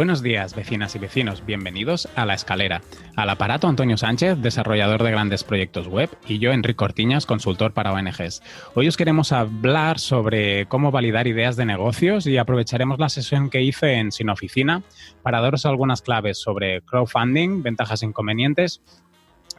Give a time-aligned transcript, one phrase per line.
[0.00, 1.44] Buenos días, vecinas y vecinos.
[1.44, 2.80] Bienvenidos a La Escalera.
[3.16, 7.92] Al aparato Antonio Sánchez, desarrollador de grandes proyectos web, y yo, Enrique Cortiñas, consultor para
[7.92, 8.42] ONGs.
[8.74, 13.60] Hoy os queremos hablar sobre cómo validar ideas de negocios y aprovecharemos la sesión que
[13.60, 14.82] hice en Sin Oficina
[15.22, 18.80] para daros algunas claves sobre crowdfunding, ventajas e inconvenientes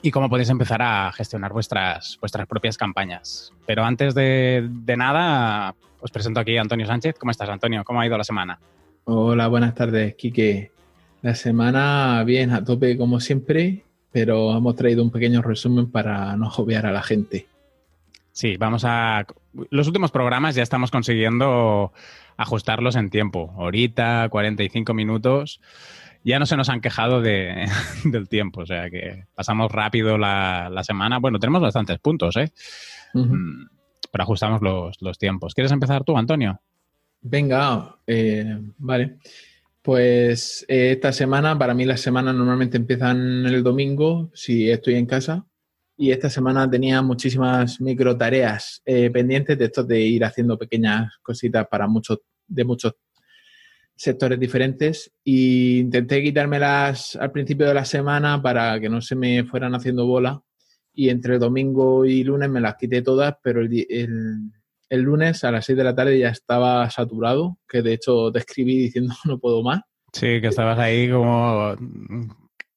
[0.01, 3.53] y cómo podéis empezar a gestionar vuestras, vuestras propias campañas.
[3.67, 7.19] Pero antes de, de nada, os presento aquí a Antonio Sánchez.
[7.19, 7.83] ¿Cómo estás, Antonio?
[7.83, 8.57] ¿Cómo ha ido la semana?
[9.05, 10.71] Hola, buenas tardes, Quique.
[11.21, 16.49] La semana bien, a tope como siempre, pero hemos traído un pequeño resumen para no
[16.49, 17.47] jovear a la gente.
[18.31, 19.25] Sí, vamos a...
[19.69, 21.91] Los últimos programas ya estamos consiguiendo
[22.37, 23.53] ajustarlos en tiempo.
[23.57, 25.61] Ahorita, 45 minutos.
[26.23, 27.67] Ya no se nos han quejado de,
[28.05, 31.19] del tiempo, o sea que pasamos rápido la, la semana.
[31.19, 32.51] Bueno, tenemos bastantes puntos, ¿eh?
[33.13, 33.69] Uh -huh.
[34.11, 35.53] Pero ajustamos los, los tiempos.
[35.53, 36.61] ¿Quieres empezar tú, Antonio?
[37.21, 39.17] Venga, eh, vale.
[39.81, 45.05] Pues eh, esta semana, para mí las semanas normalmente empiezan el domingo, si estoy en
[45.05, 45.45] casa,
[45.97, 51.17] y esta semana tenía muchísimas micro tareas eh, pendientes de esto de ir haciendo pequeñas
[51.21, 52.95] cositas para muchos, de muchos
[53.95, 59.43] sectores diferentes y intenté quitármelas al principio de la semana para que no se me
[59.43, 60.41] fueran haciendo bola
[60.93, 64.51] y entre domingo y lunes me las quité todas, pero el, el
[64.91, 68.39] el lunes a las 6 de la tarde ya estaba saturado, que de hecho te
[68.39, 69.79] escribí diciendo no puedo más.
[70.11, 71.75] Sí, que estabas ahí como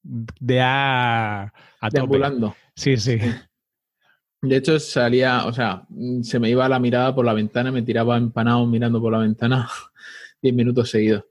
[0.01, 2.55] de a, a Deambulando.
[2.73, 3.29] Sí, sí, sí.
[4.41, 5.85] De hecho, salía, o sea,
[6.21, 9.67] se me iba la mirada por la ventana, me tiraba empanado mirando por la ventana
[10.41, 11.25] 10 minutos seguidos.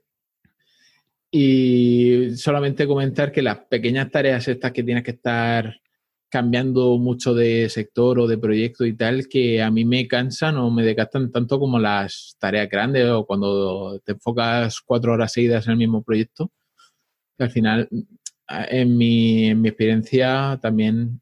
[1.31, 5.81] Y solamente comentar que las pequeñas tareas estas que tienes que estar
[6.29, 10.69] cambiando mucho de sector o de proyecto y tal, que a mí me cansan o
[10.69, 15.73] me desgastan tanto como las tareas grandes o cuando te enfocas cuatro horas seguidas en
[15.73, 16.51] el mismo proyecto,
[17.37, 17.89] que al final,
[18.47, 21.21] en mi, en mi experiencia, también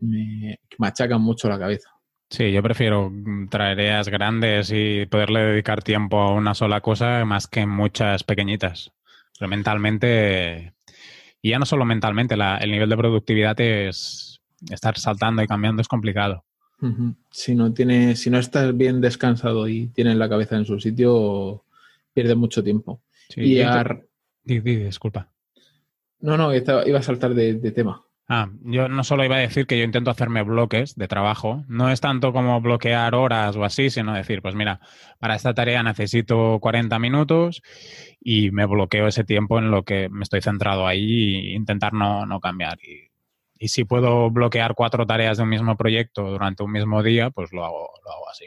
[0.00, 1.90] me machacan mucho la cabeza.
[2.30, 3.10] Sí, yo prefiero
[3.50, 8.92] tareas grandes y poderle dedicar tiempo a una sola cosa más que muchas pequeñitas.
[9.38, 10.74] Pero mentalmente,
[11.48, 15.80] y ya no solo mentalmente, la, el nivel de productividad es, estar saltando y cambiando
[15.80, 16.44] es complicado.
[16.80, 17.16] Uh -huh.
[17.30, 21.64] Si no tienes, si no estás bien descansado y tienes la cabeza en su sitio,
[22.12, 23.00] pierdes mucho tiempo.
[23.30, 23.82] Sí, y a...
[24.44, 25.30] di, di, disculpa.
[26.20, 28.04] No, no, iba a saltar de, de, tema.
[28.30, 31.64] Ah, yo no solo iba a decir que yo intento hacerme bloques de trabajo.
[31.68, 34.80] No es tanto como bloquear horas o así, sino decir, pues mira,
[35.18, 37.62] para esta tarea necesito 40 minutos
[38.20, 42.26] y me bloqueo ese tiempo en lo que me estoy centrado ahí e intentar no,
[42.26, 42.78] no cambiar.
[42.82, 43.08] Y
[43.58, 47.52] y si puedo bloquear cuatro tareas de un mismo proyecto durante un mismo día, pues
[47.52, 48.46] lo hago, lo hago así.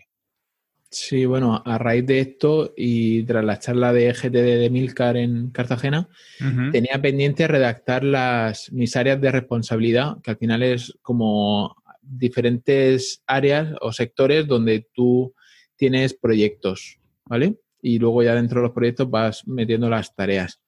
[0.94, 5.50] Sí, bueno, a raíz de esto y tras la charla de GTD de Milcar en
[5.52, 6.10] Cartagena,
[6.42, 6.72] uh -huh.
[6.74, 13.74] tenía pendiente redactar las, mis áreas de responsabilidad, que al final es como diferentes áreas
[13.80, 15.34] o sectores donde tú
[15.78, 17.56] tienes proyectos, ¿vale?
[17.82, 20.60] Y luego ya dentro de los proyectos vas metiendo las tareas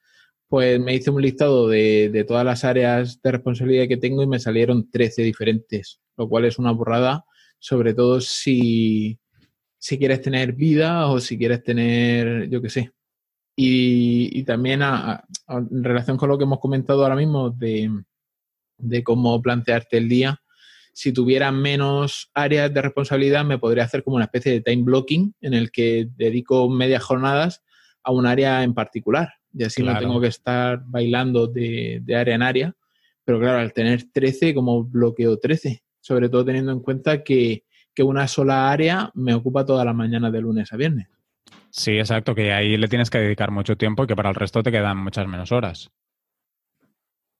[0.47, 4.27] pues me hice un listado de, de, todas las áreas de responsabilidad que tengo y
[4.27, 7.25] me salieron 13 diferentes, lo cual es una borrada,
[7.57, 9.17] sobre todo si,
[9.83, 12.91] si quieres tener vida o si quieres tener, yo qué sé.
[13.53, 17.91] Y, y también a, a, en relación con lo que hemos comentado ahora mismo de,
[18.77, 20.41] de cómo plantearte el día,
[20.93, 25.35] si tuviera menos áreas de responsabilidad me podría hacer como una especie de time blocking
[25.41, 27.61] en el que dedico medias jornadas
[28.03, 29.99] a un área en particular y así claro.
[29.99, 32.73] no tengo que estar bailando de, de, área en área.
[33.25, 38.03] Pero claro, al tener 13, como bloqueo 13, sobre todo teniendo en cuenta que, que
[38.03, 41.07] una sola área me ocupa toda la mañana de lunes a viernes.
[41.69, 44.61] Sí, exacto, que ahí le tienes que dedicar mucho tiempo y que para el resto
[44.61, 45.91] te quedan muchas menos horas.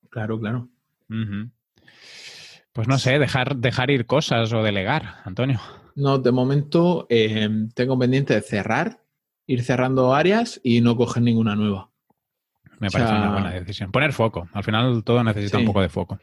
[0.09, 0.69] Claro, claro.
[1.09, 1.51] Uh -huh.
[2.71, 5.59] Pues no sé, dejar, dejar ir cosas o delegar, Antonio.
[5.95, 9.01] No, de momento eh, tengo pendiente de cerrar,
[9.45, 11.91] ir cerrando áreas y no coger ninguna nueva.
[12.79, 13.91] Me parece o sea, una buena decisión.
[13.91, 14.49] Poner foco.
[14.53, 15.61] Al final todo necesita sí.
[15.61, 16.19] un poco de foco.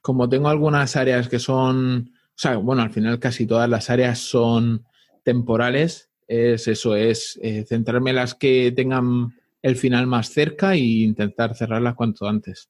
[0.00, 4.18] Como tengo algunas áreas que son, o sea, bueno, al final casi todas las áreas
[4.18, 4.84] son
[5.24, 10.78] temporales, es eso, es eh, centrarme en las que tengan el final más cerca e
[10.78, 12.68] intentar cerrarlas cuanto antes.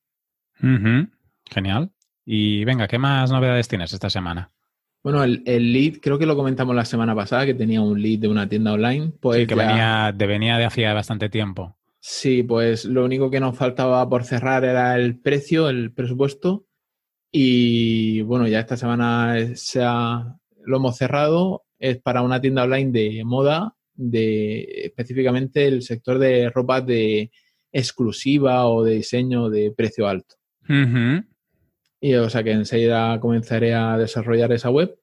[0.63, 1.11] Uh -huh.
[1.51, 1.91] Genial.
[2.25, 4.53] Y venga, ¿qué más novedades tienes esta semana?
[5.03, 8.21] Bueno, el, el, lead, creo que lo comentamos la semana pasada, que tenía un lead
[8.21, 9.13] de una tienda online.
[9.21, 9.67] Pues sí, que ya...
[9.67, 11.77] venía, de, venía de hacía bastante tiempo.
[12.01, 16.66] Sí, pues lo único que nos faltaba por cerrar era el precio, el presupuesto.
[17.31, 21.65] Y bueno, ya esta semana se ha, lo hemos cerrado.
[21.79, 27.31] Es para una tienda online de moda, de específicamente el sector de ropa de
[27.73, 30.37] exclusiva o de diseño de precio alto.
[32.01, 34.99] Y o sea que enseguida comenzaré a desarrollar esa web.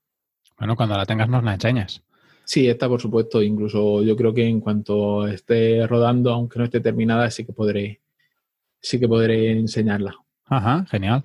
[0.57, 2.03] Bueno, cuando la tengas nos la enseñas.
[2.45, 3.41] Sí, esta por supuesto.
[3.41, 8.01] Incluso yo creo que en cuanto esté rodando, aunque no esté terminada, sí que podré,
[8.79, 10.15] sí que podré enseñarla.
[10.45, 11.23] Ajá, genial.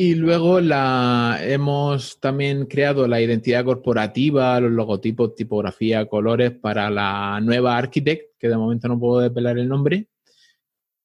[0.00, 7.40] Y luego la, hemos también creado la identidad corporativa, los logotipos, tipografía, colores para la
[7.42, 10.06] nueva Architect, que de momento no puedo desvelar el nombre,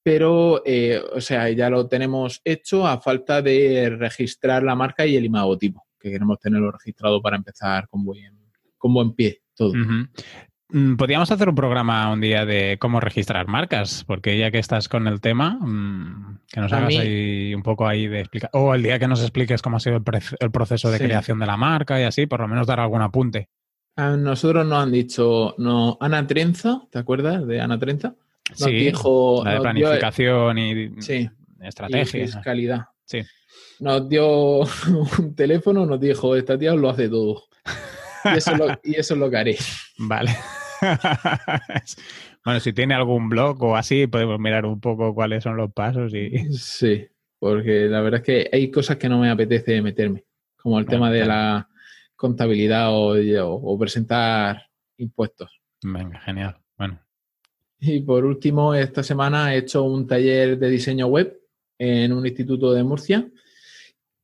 [0.03, 5.15] pero, eh, o sea, ya lo tenemos hecho a falta de registrar la marca y
[5.15, 8.37] el imagotipo, que queremos tenerlo registrado para empezar con buen,
[8.77, 9.73] con buen pie todo.
[10.97, 15.07] Podríamos hacer un programa un día de cómo registrar marcas, porque ya que estás con
[15.07, 18.49] el tema, mm, que nos hagas ahí un poco ahí de explicar.
[18.53, 21.57] O el día que nos expliques cómo ha sido el, proceso de creación de la
[21.57, 23.49] marca y así, por lo menos dar algún apunte.
[23.95, 28.15] A nosotros nos han dicho, no, Ana Trenza, ¿te acuerdas de Ana Trenza?
[28.53, 30.91] sí, dijo, la de planificación y
[31.61, 32.23] estrategia.
[32.23, 32.85] Y fiscalidad.
[33.05, 33.21] Sí.
[33.79, 34.59] Nos dio
[35.19, 37.43] un teléfono, nos dijo, esta tía lo hace todo.
[38.25, 38.53] Y eso,
[38.85, 39.57] y eso es lo que haré.
[39.97, 40.33] Vale.
[42.45, 46.13] bueno, si tiene algún blog o así, podemos mirar un poco cuáles son los pasos
[46.13, 46.29] y...
[46.53, 47.07] Sí,
[47.39, 50.25] porque la verdad es que hay cosas que no me apetece meterme,
[50.55, 51.69] como el tema de la
[52.15, 55.61] contabilidad o, presentar impuestos.
[55.83, 56.57] Venga, genial.
[56.77, 56.99] Bueno.
[57.79, 61.37] Y por último, esta semana he hecho un taller de diseño web
[61.77, 63.29] en un instituto de Murcia,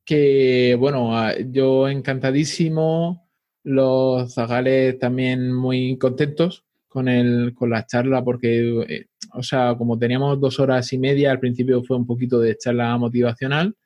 [0.02, 1.12] que, bueno,
[1.50, 3.29] yo encantadísimo,
[3.62, 9.98] los zagales también muy contentos con, el, con la charla porque, eh, o sea, como
[9.98, 13.76] teníamos dos horas y media, al principio fue un poquito de charla motivacional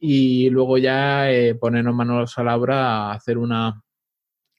[0.00, 3.80] y luego ya eh, ponernos manos a la obra a hacer una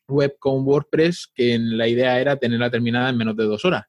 [0.08, 3.86] web con WordPress que la idea era tenerla terminada en menos de dos horas.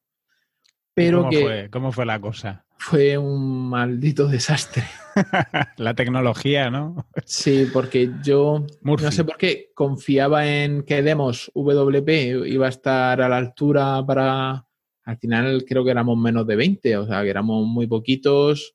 [0.94, 1.68] Pero ¿Cómo que fue?
[1.70, 2.64] ¿Cómo fue la cosa?
[2.84, 4.82] Fue un maldito desastre.
[5.76, 7.06] la tecnología, ¿no?
[7.25, 13.23] Sí, porque yo no sé por qué confiaba en que Demos WP iba a estar
[13.23, 14.67] a la altura para.
[15.05, 18.75] Al final creo que éramos menos de 20, o sea, que éramos muy poquitos.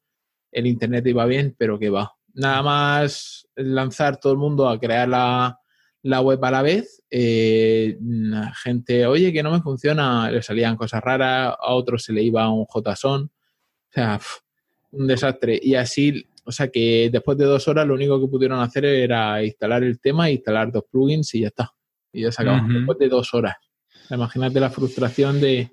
[0.54, 2.13] El internet iba bien, pero que va.
[2.33, 5.59] Nada más lanzar todo el mundo a crear la,
[6.21, 7.04] web a la vez.
[7.09, 8.00] Eh,
[8.63, 12.50] gente, oye, que no me funciona, le salían cosas raras, a otros se le iba
[12.50, 13.30] un JSON.
[13.97, 14.19] Sea,
[14.91, 15.59] un desastre.
[15.59, 19.44] Y así, o sea que después de dos horas lo único que pudieron hacer era
[19.44, 21.73] instalar el tema, instalar dos plugins y ya está.
[22.13, 22.71] Y ya se acabó.
[22.71, 23.55] Después de dos horas.
[24.11, 25.71] Imagínate la frustración de,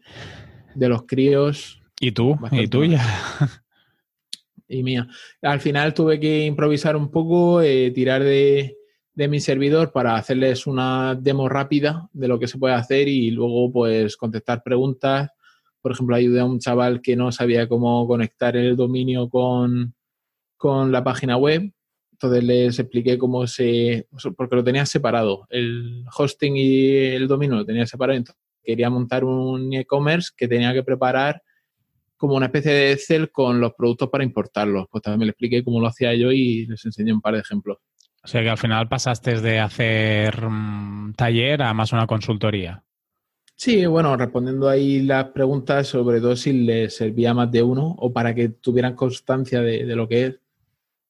[0.75, 1.83] los críos.
[2.01, 2.39] ¿Y tú?
[2.51, 3.03] ¿Y tuya?
[4.67, 5.07] Y mía.
[5.43, 8.79] Al final tuve que improvisar un poco, eh, tirar de,
[9.13, 13.31] de mi servidor para hacerles una demo rápida de lo que se puede hacer y
[13.31, 15.31] luego pues contestar preguntas
[15.85, 19.95] por ejemplo, ayudé a un chaval que no sabía cómo conectar el dominio con,
[20.91, 21.71] la página web.
[22.13, 27.67] Entonces les expliqué cómo se, porque lo tenía separado, el hosting y el dominio lo
[27.67, 28.17] tenía separado.
[28.17, 31.43] Entonces quería montar un e-commerce que tenía que preparar
[32.17, 34.87] como una especie de Excel con los productos para importarlos.
[34.91, 37.77] Pues también le expliqué cómo lo hacía yo y les enseñé un par de ejemplos.
[38.23, 42.83] O sea que al final pasaste de hacer mm, taller a más una consultoría.
[43.57, 48.13] Sí, bueno, respondiendo ahí las preguntas, sobre todo si les servía más de uno o
[48.13, 50.41] para que tuvieran constancia de, lo que es.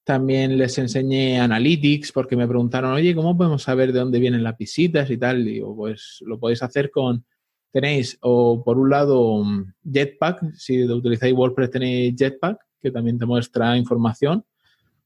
[0.04, 4.58] También les enseñé Analytics porque me preguntaron, oye, ¿cómo podemos saber de dónde vienen las
[4.58, 5.44] visitas y tal?
[5.44, 7.24] Digo, pues lo podéis hacer con,
[7.72, 9.42] tenéis o por un lado
[9.90, 14.44] Jetpack, si utilizáis WordPress tenéis Jetpack, que también te muestra información,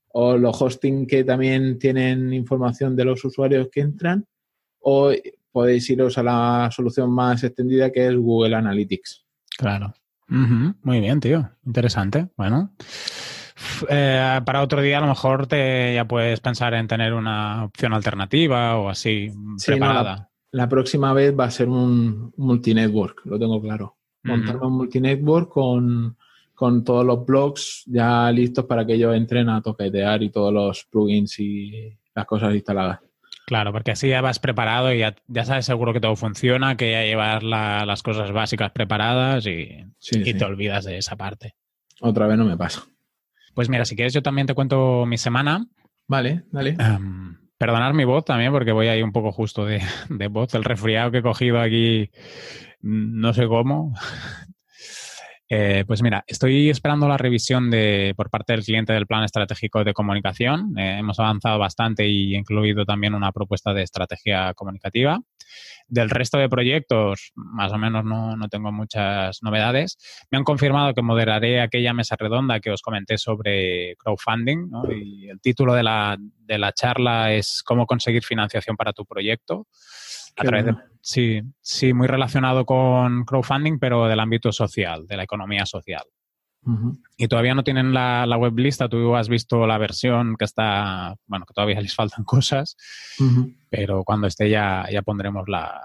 [0.08, 4.26] o los hosting que también tienen información de los usuarios que entran,
[4.80, 5.12] o
[5.58, 9.26] podéis iros a la solución más extendida que es Google Analytics.
[9.58, 9.92] Claro.
[10.28, 11.50] Muy bien, tío.
[11.66, 12.28] Interesante.
[12.36, 12.74] Bueno.
[13.88, 17.92] Eh, para otro día a lo mejor te ya puedes pensar en tener una opción
[17.92, 19.32] alternativa o así
[19.66, 20.30] preparada.
[20.52, 23.96] la, próxima vez va a ser un multinetwork, lo tengo claro.
[24.22, 26.16] Montar un multinetwork con,
[26.54, 30.84] con todos los blogs ya listos para que ellos entren a toquetear y todos los
[30.84, 33.00] plugins y las cosas instaladas.
[33.48, 35.14] Claro, porque así ya vas preparado y ya,
[35.46, 40.84] sabes seguro que todo funciona, que ya llevas las cosas básicas preparadas y, te olvidas
[40.84, 41.54] de esa parte.
[42.02, 42.82] Otra vez no me pasa.
[43.54, 45.66] Pues mira, si quieres yo también te cuento mi semana.
[46.06, 46.76] Vale, dale.
[47.56, 50.52] perdonar mi voz también porque voy ahí un poco justo de, de voz.
[50.54, 52.10] El resfriado que he cogido aquí,
[52.82, 53.94] no sé cómo.
[55.50, 59.82] Eh, pues mira, estoy esperando la revisión de, por parte del cliente del plan estratégico
[59.82, 60.78] de comunicación.
[60.78, 65.18] Eh, hemos avanzado bastante y incluido también una propuesta de estrategia comunicativa.
[65.86, 69.96] Del resto de proyectos, más o menos no, tengo muchas novedades.
[70.30, 74.70] Me han confirmado que moderaré aquella mesa redonda que os comenté sobre crowdfunding.
[74.94, 79.66] Y el título de la, de la charla es cómo conseguir financiación para tu proyecto.
[80.36, 85.22] A través de, Sí, sí, muy relacionado con crowdfunding, pero del ámbito social, de la
[85.22, 86.02] economía social.
[87.16, 91.46] Y todavía no tienen la, web lista, tú has visto la versión que está, bueno,
[91.46, 92.76] que todavía les faltan cosas,
[93.70, 95.80] pero cuando esté ya, ya pondremos la,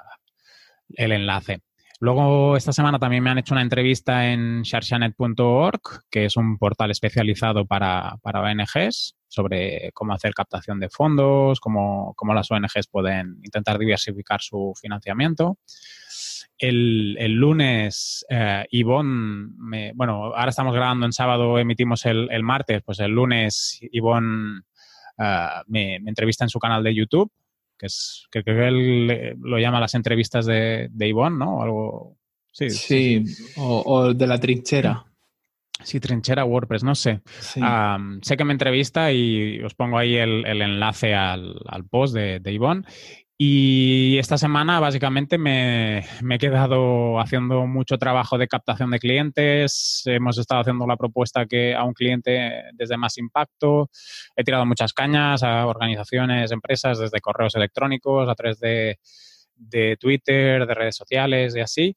[0.89, 1.61] el enlace.
[2.01, 5.79] Luego, esta semana también me han hecho una entrevista en sharshanet.org,
[6.11, 12.13] que es un portal especializado para, para ONGs, sobre cómo hacer captación de fondos, cómo,
[12.15, 15.57] cómo las ONGs pueden intentar diversificar su financiamiento.
[16.57, 22.83] El, el, lunes, eh, Ivonne, bueno, ahora estamos grabando en sábado, emitimos el, el martes,
[22.85, 24.61] pues el lunes Ivonne
[25.17, 27.31] eh, me, me, entrevista en su canal de YouTube
[27.77, 31.57] que es que creo que él lo llama las entrevistas de, de Ivonne, ¿no?
[31.57, 32.17] O algo.
[32.51, 33.23] Sí, sí,
[33.57, 35.05] O, de la trinchera.
[35.83, 37.21] Sí, trinchera WordPress, no sé.
[38.21, 42.51] sé que me entrevista y os pongo ahí el, enlace al, al, post de, de
[42.51, 42.85] Ivonne.
[43.37, 50.03] Y esta semana básicamente me, he quedado haciendo mucho trabajo de captación de clientes.
[50.05, 53.89] Hemos estado haciendo la propuesta que a un cliente desde más impacto.
[54.35, 58.99] He tirado muchas cañas a organizaciones, empresas, desde correos electrónicos, a través de,
[59.55, 61.95] de Twitter, de redes sociales y así.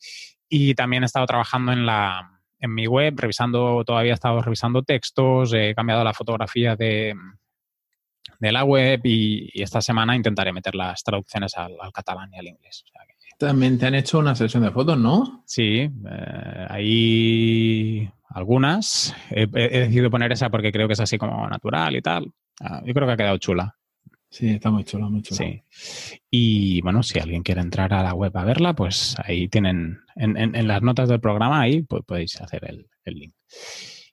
[0.48, 4.82] Y también he estado trabajando en la, en mi web, revisando, todavía he estado revisando
[4.82, 7.14] textos, he cambiado la fotografía de,
[8.38, 12.84] de la web y, esta semana intentaré meter las traducciones al, catalán y al inglés.
[13.38, 15.42] También te han hecho una sesión de fotos, ¿no?
[15.46, 19.14] Sí, eh, hay algunas.
[19.30, 22.32] He, decidido poner esa porque creo que es así como natural y tal.
[22.60, 23.76] Ah, yo creo que ha quedado chula.
[24.30, 25.08] Sí, está muy chula.
[25.22, 25.62] Sí.
[26.30, 30.68] Y bueno, si alguien quiere entrar a la web a verla, pues ahí tienen, en,
[30.68, 33.34] las notas del programa, ahí pues, podéis hacer el, el link.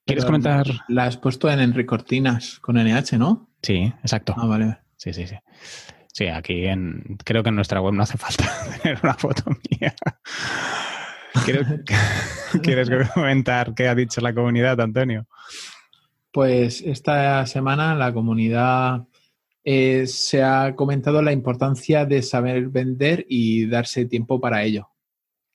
[0.05, 0.67] ¿Quieres comentar?
[0.89, 3.49] La has puesto en Enrique Cortinas con NH, ¿no?
[3.61, 4.35] Sí, exacto.
[4.37, 4.77] Ah, vale.
[4.97, 5.35] Sí, sí, sí.
[6.13, 8.45] Sí, aquí en, creo que en nuestra web no hace falta
[8.81, 9.95] tener una foto mía.
[12.61, 15.25] ¿Quieres, comentar qué ha dicho la comunidad, Antonio?
[16.31, 19.07] Pues esta semana la comunidad
[19.63, 24.89] eh, se ha comentado la importancia de saber vender y darse tiempo para ello.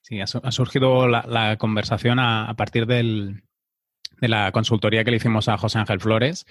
[0.01, 3.43] Sí, ha, surgido la, conversación a, partir del,
[4.21, 6.47] de la consultoría que le hicimos a José Ángel Flores,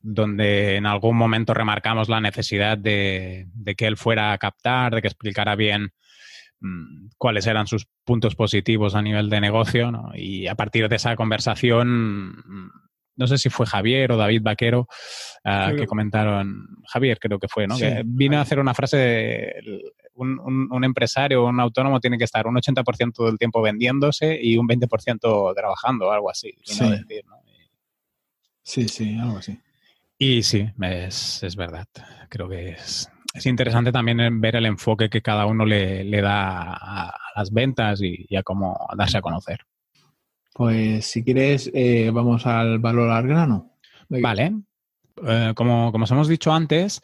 [0.00, 5.08] donde en algún momento remarcamos la necesidad de, que él fuera a captar, de que
[5.08, 5.92] explicara bien
[6.60, 11.16] mm, cuáles eran sus puntos positivos a nivel de negocio, y a partir de esa
[11.16, 12.70] conversación, mm,
[13.16, 14.88] no sé si fue Javier o David Vaquero,
[15.44, 17.76] ah, que comentaron, Javier creo que fue, ¿no?
[17.76, 19.82] que vino a hacer una frase de
[20.14, 24.68] un, un, empresario, un autónomo tiene que estar un 80% del tiempo vendiéndose y un
[24.68, 26.52] 20% trabajando, algo así.
[28.62, 29.58] sí, sí, algo así.
[30.18, 31.88] Y sí, es, es verdad.
[32.28, 36.72] Creo que es, es, interesante también ver el enfoque que cada uno le, le da
[36.72, 39.60] a, las ventas y, a cómo darse a conocer.
[40.54, 43.72] Pues si quieres, eh, vamos al valor al grano.
[44.08, 44.52] Vale.
[45.26, 47.00] Eh, como, como os hemos dicho antes,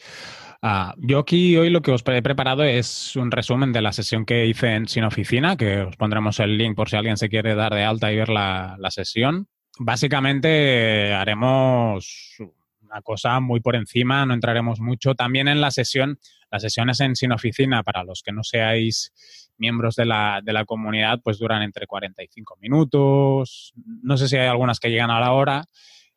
[0.63, 4.25] ah, yo aquí hoy lo que os he preparado es un resumen de la sesión
[4.25, 7.57] que hice en Sin Oficina, que os pondremos el link por si alguien se quiere
[7.57, 9.49] dar de alta y ver la, la sesión.
[9.81, 12.37] Básicamente haremos
[12.83, 15.17] una cosa muy por encima, no entraremos mucho.
[15.17, 16.21] También en la sesión,
[16.53, 20.65] las sesiones en Sin Oficina, para los que no seáis miembros de la, de la
[20.65, 23.73] comunidad, pues duran entre 45 minutos.
[24.03, 25.65] No sé si hay algunas que llegan a la hora.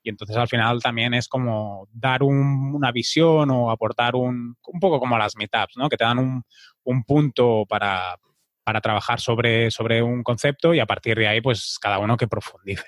[0.02, 5.00] Y entonces al final también es como dar una visión o aportar un, un poco
[5.00, 5.88] como las meetups, ¿no?
[5.88, 6.44] Que te dan un,
[6.84, 8.18] un punto para,
[8.64, 12.28] para trabajar sobre, sobre un concepto y a partir de ahí, pues cada uno que
[12.28, 12.88] profundice.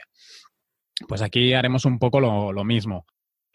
[1.08, 3.06] Pues aquí haremos un poco lo, lo mismo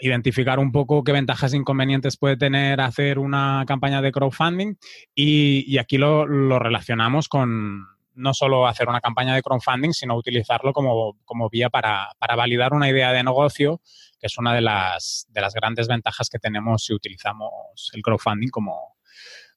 [0.01, 4.75] identificar un poco qué ventajas e inconvenientes puede tener hacer una campaña de crowdfunding
[5.15, 6.27] y, aquí lo,
[6.59, 11.15] relacionamos con no solo hacer una campaña de crowdfunding, sino utilizarlo como,
[11.51, 13.81] vía para, validar una idea de negocio,
[14.19, 18.49] que es una de las, de las grandes ventajas que tenemos si utilizamos el crowdfunding
[18.49, 18.97] como,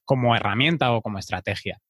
[0.04, 1.80] como herramienta o como estrategia.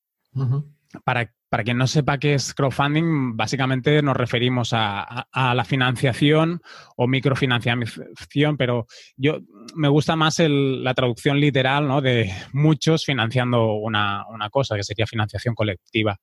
[1.03, 6.61] Para para quien no sepa qué es crowdfunding, básicamente nos referimos a, la financiación
[6.97, 9.39] o microfinanciación, pero yo
[9.77, 12.01] me gusta más la traducción literal ¿no?
[12.01, 16.19] de muchos financiando una, cosa, que sería financiación colectiva.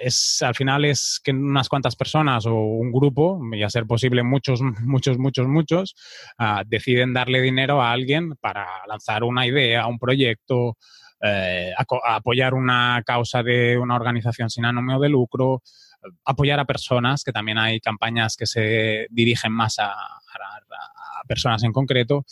[0.00, 4.22] es, al final es que unas cuantas personas o un grupo, y a ser posible
[4.22, 5.94] muchos, muchos, muchos, muchos,
[6.38, 10.78] ah, deciden darle dinero a alguien para lanzar una idea, un proyecto,
[11.20, 15.62] eh, apoyar una causa de una organización sin ánimo de lucro,
[16.24, 19.94] apoyar a personas, que también hay campañas que se dirigen más a,
[21.26, 22.24] personas en concreto,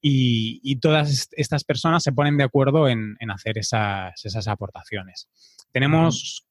[0.00, 5.28] y, todas estas personas se ponen de acuerdo en, hacer esas, esas aportaciones.
[5.70, 6.47] Tenemos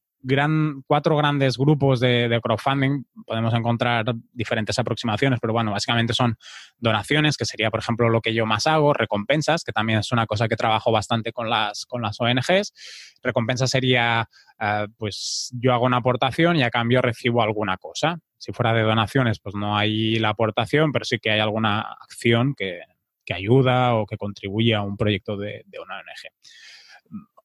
[0.86, 3.04] cuatro grandes grupos de, crowdfunding.
[3.26, 6.38] Podemos encontrar diferentes aproximaciones, pero bueno, básicamente son
[6.78, 10.26] donaciones, que sería, por ejemplo, lo que yo más hago, recompensas, que también es una
[10.26, 12.74] cosa que trabajo bastante con las, con las ONGs.
[13.22, 18.20] Recompensa sería, eh, pues yo hago una aportación y a cambio recibo alguna cosa.
[18.38, 22.54] Si fuera de donaciones, pues no hay la aportación, pero sí que hay alguna acción
[22.56, 22.82] que,
[23.30, 26.32] ayuda o que contribuye a un proyecto de una ONG.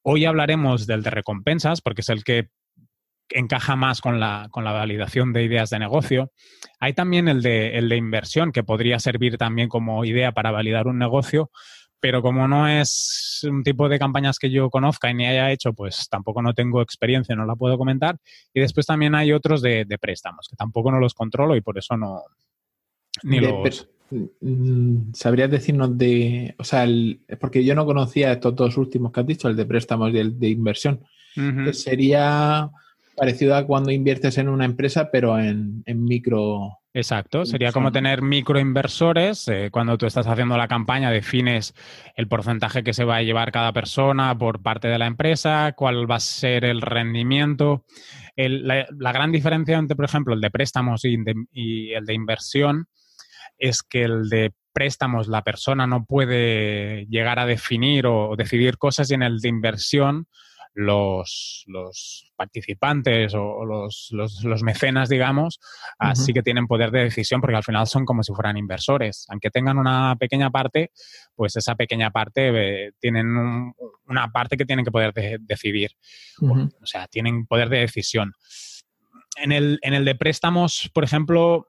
[0.05, 2.49] Hoy hablaremos del de recompensas, porque es el que
[3.33, 6.31] encaja más con la, con la validación de ideas de negocio.
[6.79, 10.87] Hay también el de, el de inversión, que podría servir también como idea para validar
[10.87, 11.51] un negocio,
[11.99, 15.73] pero como no es un tipo de campañas que yo conozca y ni haya hecho,
[15.73, 18.17] pues tampoco no tengo experiencia, no la puedo comentar.
[18.53, 21.95] Y después también hay otros de, préstamos, que tampoco no los controlo y por eso
[21.95, 22.23] no...
[23.23, 23.87] Ni los...
[24.41, 26.85] Mm, ¿Sabrías decirnos de, o sea,
[27.39, 30.37] porque yo no conocía estos dos últimos que has dicho, el de préstamos y el
[30.37, 31.05] de inversión,
[31.71, 32.69] sería
[33.15, 36.79] parecido a cuando inviertes en una empresa, pero en, micro.
[36.93, 39.47] Exacto, sería como tener microinversores.
[39.47, 41.73] Eh, cuando tú estás haciendo la campaña, defines
[42.15, 46.09] el porcentaje que se va a llevar cada persona por parte de la empresa, cuál
[46.09, 47.85] va a ser el rendimiento.
[48.35, 51.17] la, gran diferencia entre, por ejemplo, el de préstamos y,
[51.51, 52.87] y el de inversión
[53.57, 59.09] es que el de préstamos la persona no puede llegar a definir o decidir cosas
[59.09, 60.27] y en el de inversión
[60.73, 65.59] los, los participantes o los, los, mecenas, digamos,
[65.99, 69.25] así que tienen poder de decisión porque al final son como si fueran inversores.
[69.29, 70.91] Aunque tengan una pequeña parte,
[71.35, 73.27] pues esa pequeña parte eh, tienen
[74.07, 75.91] una parte que tienen que poder decidir.
[76.41, 78.33] O sea, tienen poder de decisión.
[79.37, 81.67] En el, en el de préstamos, por ejemplo,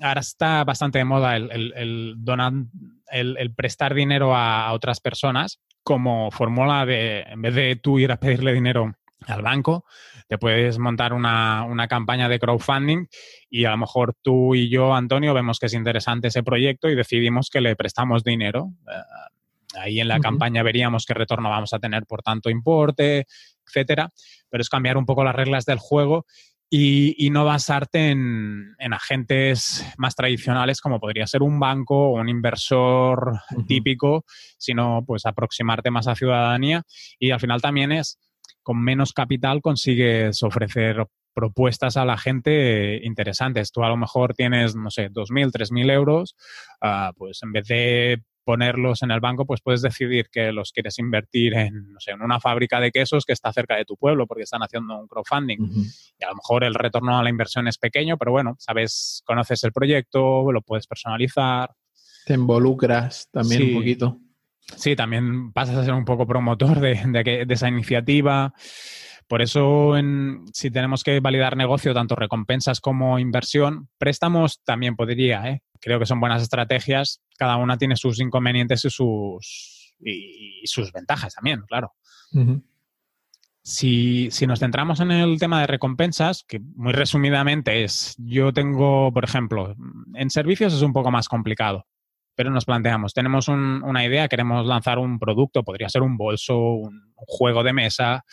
[0.00, 2.16] ahora está bastante de moda el, el,
[3.38, 8.16] el, prestar dinero a, otras personas como fórmula de, en vez de tú ir a
[8.16, 8.94] pedirle dinero
[9.26, 9.84] al banco,
[10.28, 13.06] te puedes montar una, campaña de crowdfunding
[13.50, 16.94] y a lo mejor tú y yo, Antonio, vemos que es interesante ese proyecto y
[16.94, 18.72] decidimos que le prestamos dinero.
[18.88, 23.26] Eh, ahí en la campaña veríamos qué retorno vamos a tener por tanto importe,
[23.66, 24.10] etcétera.
[24.48, 26.26] Pero es cambiar un poco las reglas del juego
[26.74, 33.38] y, no basarte en, agentes más tradicionales como podría ser un banco o un inversor
[33.66, 34.24] típico,
[34.56, 36.82] sino pues aproximarte más a ciudadanía
[37.18, 38.18] y al final también es
[38.62, 43.70] con menos capital consigues ofrecer propuestas a la gente interesantes.
[43.70, 46.36] Tú a lo mejor tienes, no sé, 2.000, 3.000 euros,
[46.80, 50.98] ah, pues en vez de ponerlos en el banco, pues puedes decidir que los quieres
[50.98, 54.26] invertir en, no sé, en una fábrica de quesos que está cerca de tu pueblo
[54.26, 55.58] porque están haciendo un crowdfunding.
[56.18, 59.62] Y a lo mejor el retorno a la inversión es pequeño, pero bueno, sabes, conoces
[59.64, 61.70] el proyecto, lo puedes personalizar.
[62.26, 64.18] Te involucras también un poquito.
[64.76, 68.52] Sí, también pasas a ser un poco promotor de, de esa iniciativa.
[69.28, 75.48] Por eso, en, si tenemos que validar negocio, tanto recompensas como inversión, préstamos también podría,
[75.48, 75.62] ¿eh?
[75.82, 77.20] Creo que son buenas estrategias.
[77.36, 81.92] Cada una tiene sus inconvenientes y sus, y, sus ventajas también, claro.
[83.62, 89.24] si, nos centramos en el tema de recompensas, que muy resumidamente es, yo tengo, por
[89.24, 89.74] ejemplo,
[90.14, 91.86] en servicios es un poco más complicado,
[92.34, 97.12] pero nos planteamos, tenemos una idea, queremos lanzar un producto, podría ser un bolso, un,
[97.14, 98.24] juego de mesa,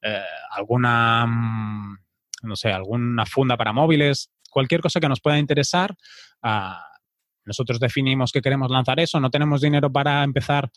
[0.00, 1.98] eh, alguna, mm,
[2.44, 5.94] no sé, alguna funda para móviles, cualquier cosa que nos pueda interesar.
[6.42, 6.87] Ah,
[7.48, 10.70] nosotros definimos que queremos lanzar eso, no tenemos dinero para empezar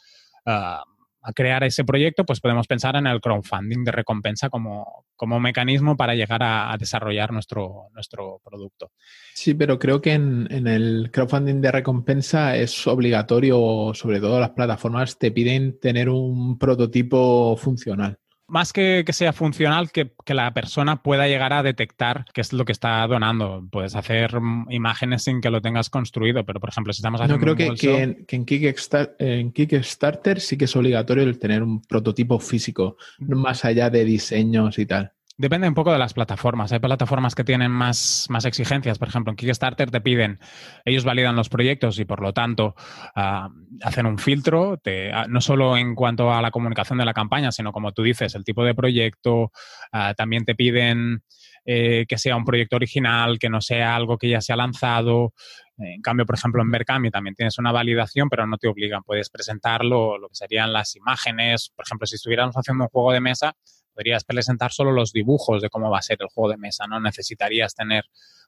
[0.47, 0.83] ah,
[1.23, 5.95] a crear ese proyecto, pues podemos pensar en el crowdfunding de recompensa como, como mecanismo
[5.95, 8.91] para llegar a, desarrollar nuestro, nuestro producto.
[9.33, 14.51] Sí, pero creo que en, en, el crowdfunding de recompensa es obligatorio, sobre todo las
[14.51, 18.17] plataformas te piden tener un prototipo funcional
[18.51, 22.51] más que, que sea funcional, que, que, la persona pueda llegar a detectar qué es
[22.51, 23.65] lo que está donando.
[23.71, 24.31] Puedes hacer
[24.69, 27.37] imágenes sin que lo tengas construido, pero por ejemplo, si estamos haciendo.
[27.37, 31.81] No, creo que, que, en, que en, Kickstarter, sí que es obligatorio el tener un
[31.81, 35.13] prototipo físico, más allá de diseños y tal.
[35.41, 36.71] Depende un poco de las plataformas.
[36.71, 38.99] Hay plataformas que tienen más, más exigencias.
[38.99, 40.37] Por ejemplo, en Kickstarter te piden,
[40.85, 42.75] ellos validan los proyectos y por lo tanto
[43.15, 43.49] ah,
[43.81, 44.79] hacen un filtro,
[45.11, 48.35] ah, no solo en cuanto a la comunicación de la campaña, sino como tú dices,
[48.35, 49.51] el tipo de proyecto.
[49.91, 51.23] Ah, también te piden
[51.65, 55.33] eh, que sea un proyecto original, que no sea algo que ya se ha lanzado.
[55.79, 59.01] En cambio, por ejemplo, en Berkami también tienes una validación, pero no te obligan.
[59.01, 61.71] Puedes presentarlo, lo que serían las imágenes.
[61.75, 63.55] Por ejemplo, si estuviéramos haciendo un juego de mesa,
[63.93, 66.99] podrías presentar solo los dibujos de cómo va a ser el juego de mesa, no
[66.99, 68.05] necesitarías tener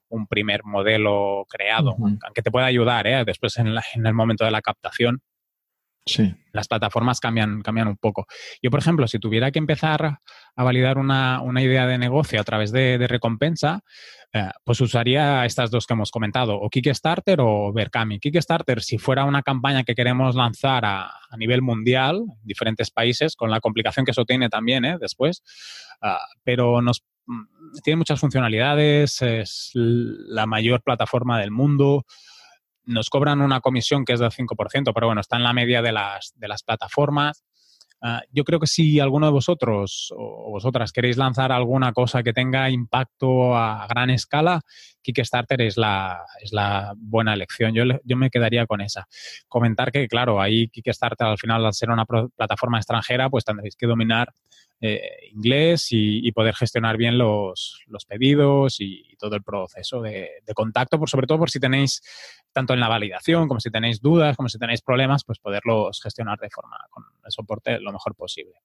[0.10, 3.24] un primer modelo creado, aunque te pueda ayudar ¿eh?
[3.26, 5.22] después en, el momento de la captación.
[6.06, 6.34] Sí.
[6.52, 8.26] Las plataformas cambian, cambian un poco.
[8.62, 10.20] Yo, por ejemplo, si tuviera que empezar
[10.56, 13.84] a validar una, idea de negocio a través de recompensa,
[14.36, 18.20] eh, pues usaría estas dos que hemos comentado, o Kickstarter o Berkami.
[18.20, 23.52] Kickstarter, si fuera una campaña que queremos lanzar a, nivel mundial, en diferentes países, con
[23.52, 24.98] la complicación que eso tiene también ¿eh?
[25.00, 25.44] después,
[26.02, 27.44] ah, pero nos mm,
[27.84, 32.04] tiene muchas funcionalidades, es la mayor plataforma del mundo.
[32.86, 35.92] Nos cobran una comisión que es del 5%, pero bueno, está en la media de
[35.92, 37.44] las, de las plataformas.
[38.06, 42.34] Ah, yo creo que si alguno de vosotros o vosotras queréis lanzar alguna cosa que
[42.34, 44.60] tenga impacto a gran escala,
[45.02, 47.74] Kickstarter es la, es la buena elección.
[47.74, 49.08] Yo, yo me quedaría con esa.
[49.48, 53.88] Comentar que, claro, ahí Kickstarter al final, al ser una plataforma extranjera, pues tendréis que
[53.88, 54.34] dominar
[54.86, 61.10] eh, inglés y, poder gestionar bien los, pedidos y, todo el proceso de, contacto, por,
[61.10, 62.02] sobre todo por si tenéis,
[62.52, 66.38] tanto en la validación como si tenéis dudas, como si tenéis problemas, pues poderlos gestionar
[66.38, 68.56] de forma con el soporte lo mejor posible.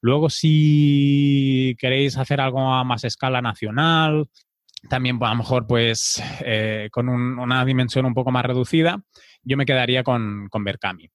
[0.00, 4.30] Luego, si queréis hacer algo a más escala nacional,
[4.88, 9.02] también a lo mejor pues eh, con una dimensión un poco más reducida,
[9.42, 11.10] yo me quedaría con, con Berkami.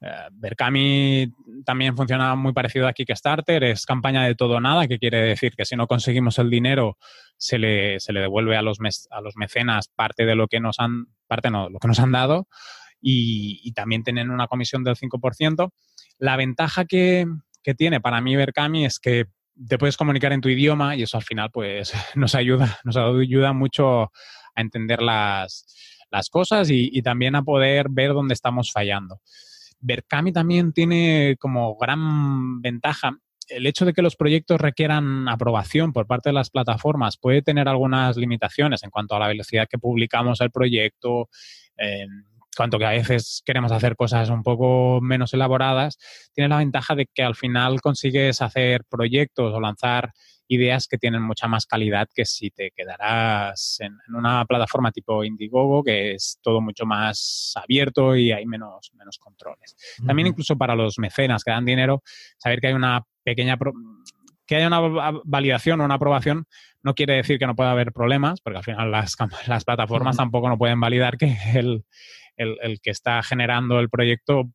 [0.00, 1.32] Eh, Berkami
[1.64, 5.54] también funciona muy parecido a Kickstarter, es campaña de todo o nada, que quiere decir
[5.54, 6.96] que si no conseguimos el dinero
[7.36, 8.78] se le, se le devuelve a los,
[9.10, 12.12] a los mecenas parte de lo que nos han, parte no, lo que nos han
[12.12, 12.48] dado
[13.00, 15.70] y, también tienen una comisión del 5%.
[16.18, 17.26] La ventaja que,
[17.62, 19.26] que tiene para mí Berkami es que
[19.68, 23.52] te puedes comunicar en tu idioma y eso al final pues nos ayuda, nos ayuda
[23.52, 24.10] mucho a
[24.60, 25.66] entender las,
[26.10, 29.20] las cosas y también a poder ver dónde estamos fallando.
[29.80, 33.12] Berkami también tiene como gran ventaja
[33.50, 37.16] el hecho de que los proyectos requieran aprobación por parte de las plataformas.
[37.16, 41.28] Puede tener algunas limitaciones en cuanto a la velocidad que publicamos el proyecto,
[41.76, 42.24] en
[42.56, 45.98] cuanto que a veces queremos hacer cosas un poco menos elaboradas,
[46.32, 50.12] tiene la ventaja de que al final consigues hacer proyectos o lanzar
[50.50, 55.84] ideas que tienen mucha más calidad que si te quedarás en, una plataforma tipo Indiegogo,
[55.84, 59.76] que es todo mucho más abierto y hay menos, menos controles.
[60.04, 62.02] También incluso para los mecenas que dan dinero,
[62.36, 63.56] saber que hay una pequeña...
[64.44, 66.46] que haya una validación o una aprobación
[66.82, 70.48] no quiere decir que no pueda haber problemas, porque al final las, las plataformas tampoco
[70.48, 71.84] no pueden validar que el,
[72.36, 74.50] el, que está generando el proyecto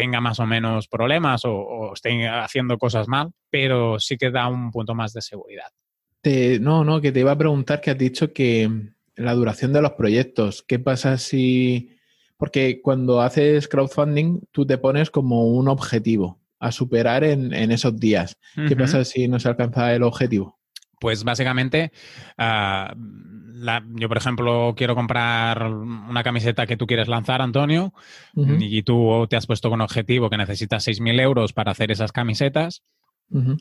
[0.00, 4.70] tenga más o menos problemas o, esté haciendo cosas mal, pero sí que da un
[4.70, 5.68] punto más de seguridad.
[6.58, 8.70] no, no, que te iba a preguntar que has dicho que
[9.14, 11.98] la duración de los proyectos, ¿qué pasa si...
[12.38, 18.38] Porque cuando haces crowdfunding, tú te pones como un objetivo a superar en, esos días.
[18.66, 20.58] ¿Qué pasa si no se alcanza el objetivo?
[20.98, 21.92] Pues básicamente,
[23.66, 27.92] ah, yo por ejemplo quiero comprar una camiseta que tú quieres lanzar, Antonio,
[28.34, 32.82] y tú te has puesto con objetivo que necesitas 6.000 euros para hacer esas camisetas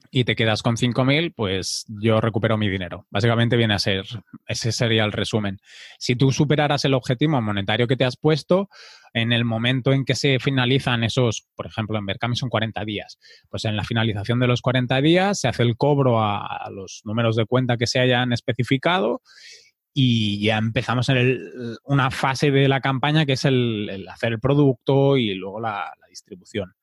[0.09, 3.05] y te quedas con 5.000, pues yo recupero mi dinero.
[3.11, 4.03] Básicamente viene a ser,
[4.47, 5.59] ese sería el resumen.
[5.99, 8.69] Si tú superaras el objetivo monetario que te has puesto,
[9.13, 13.19] en el momento en que se finalizan esos, por ejemplo, en Berkami son 40 días,
[13.49, 17.35] pues en la finalización de los 40 días se hace el cobro a, los números
[17.35, 19.21] de cuenta que se hayan especificado
[20.01, 25.17] y ya empezamos en una fase de la campaña que es el, hacer el producto
[25.17, 26.73] y luego la, distribución.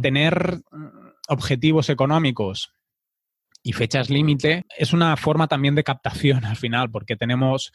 [0.00, 0.60] Tener
[1.28, 2.72] objetivos económicos
[3.62, 7.72] y fechas límite es una forma también de captación al final, porque tenemos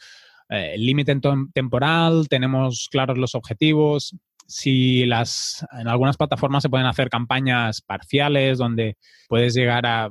[0.48, 1.14] eh, límite
[1.52, 4.16] temporal, tenemos claros los objetivos.
[4.46, 8.96] Si las en algunas plataformas se pueden hacer campañas parciales donde
[9.28, 10.08] puedes llegar a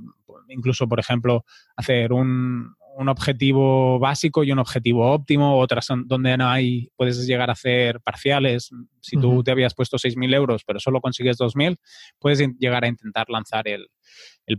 [0.48, 1.44] incluso, por ejemplo,
[1.76, 7.50] hacer un, un objetivo básico y un objetivo óptimo, otras donde no hay, puedes llegar
[7.50, 8.70] a hacer parciales.
[9.02, 11.78] Si tú te habías puesto 6.000 euros, pero solo consigues 2.000,
[12.20, 13.88] puedes llegar a intentar lanzar el,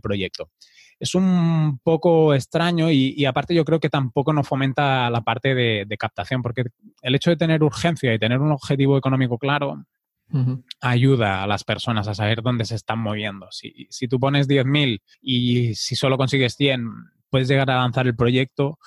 [0.01, 0.49] proyecto.
[0.99, 5.97] Es un poco extraño y, aparte yo creo que tampoco nos fomenta la parte de,
[5.97, 6.63] captación, porque
[7.01, 9.85] el hecho de tener urgencia y tener un objetivo económico claro
[10.81, 13.47] ayuda a las personas a saber dónde se están moviendo.
[13.51, 16.89] Si, si tú pones 10.000 y si solo consigues 100,
[17.37, 18.79] después llegar a lanzar el proyecto,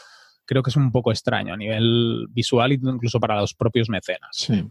[0.45, 4.31] creo que es un poco extraño a nivel visual e incluso para los propios mecenas.
[4.33, 4.65] Sí.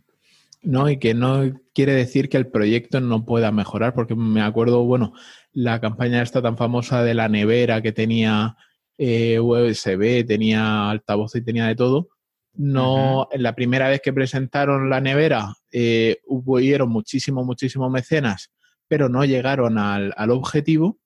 [0.63, 4.84] No, y que no quiere decir que el proyecto no pueda mejorar, porque me acuerdo,
[4.84, 5.13] bueno,
[5.54, 8.58] la campaña esta tan famosa de la nevera que tenía
[8.98, 12.10] eh, USB, tenía altavoz y tenía de todo.
[12.56, 18.52] No, en la primera vez que presentaron la nevera, eh, hubieron muchísimos, muchísimos mecenas,
[18.88, 20.98] pero no llegaron al, objetivo,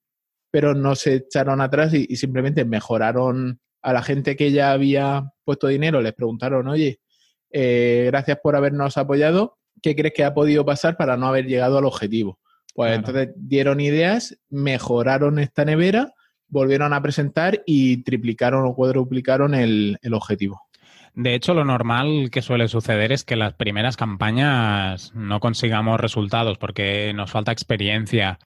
[0.52, 5.66] pero no se echaron atrás y, simplemente mejoraron a la gente que ya había puesto
[5.66, 7.00] dinero, les preguntaron, oye,
[7.50, 11.78] eh, gracias por habernos apoyado, ¿qué crees que ha podido pasar para no haber llegado
[11.78, 12.38] al objetivo?
[12.74, 16.12] Pues entonces dieron ideas, mejoraron esta nevera,
[16.48, 20.60] volvieron a presentar y triplicaron o cuadruplicaron el, objetivo.
[21.14, 26.58] De hecho, lo normal que suele suceder es que las primeras campañas no consigamos resultados
[26.58, 28.38] porque nos falta experiencia,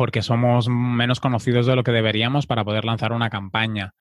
[0.00, 3.92] porque somos menos conocidos de lo que deberíamos para poder lanzar una campaña.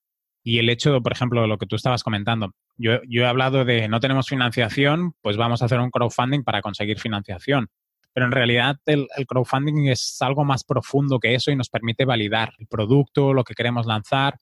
[0.45, 3.65] Y el hecho, por ejemplo, de lo que tú estabas comentando, yo, yo he hablado
[3.65, 7.67] de no tenemos financiación, pues vamos a hacer un crowdfunding para conseguir financiación.
[8.13, 12.53] Pero en realidad el, crowdfunding es algo más profundo que eso y nos permite validar
[12.59, 14.37] el producto, lo que queremos lanzar.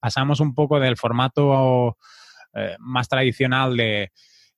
[0.00, 1.98] Pasamos un poco del formato
[2.54, 4.12] eh, más tradicional de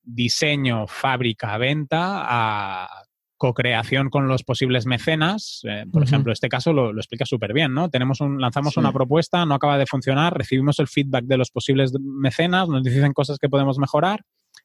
[0.05, 3.04] diseño, fábrica, venta a
[3.45, 5.61] co-creación con los posibles mecenas.
[5.65, 7.91] Eh, por ejemplo, este caso lo, explica súper bien, ¿no?
[7.91, 11.93] Tenemos un, lanzamos una propuesta, no acaba de funcionar, recibimos el feedback de los posibles
[12.01, 14.23] mecenas, nos dicen cosas que podemos mejorar,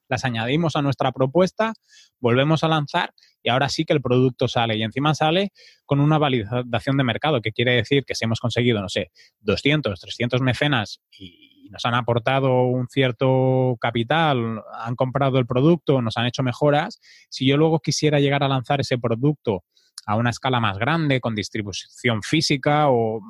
[0.10, 1.74] las añadimos a nuestra propuesta,
[2.19, 4.76] volvemos a lanzar y ahora sí que el producto sale.
[4.76, 5.52] Y encima sale
[5.86, 10.00] con una validación de mercado, que quiere decir que si hemos conseguido, no sé, 200,
[10.00, 16.26] 300 mecenas y nos han aportado un cierto capital, han comprado el producto, nos han
[16.26, 19.63] hecho mejoras, si yo luego quisiera llegar a lanzar ese producto
[20.06, 23.22] a una escala más grande, con distribución física o,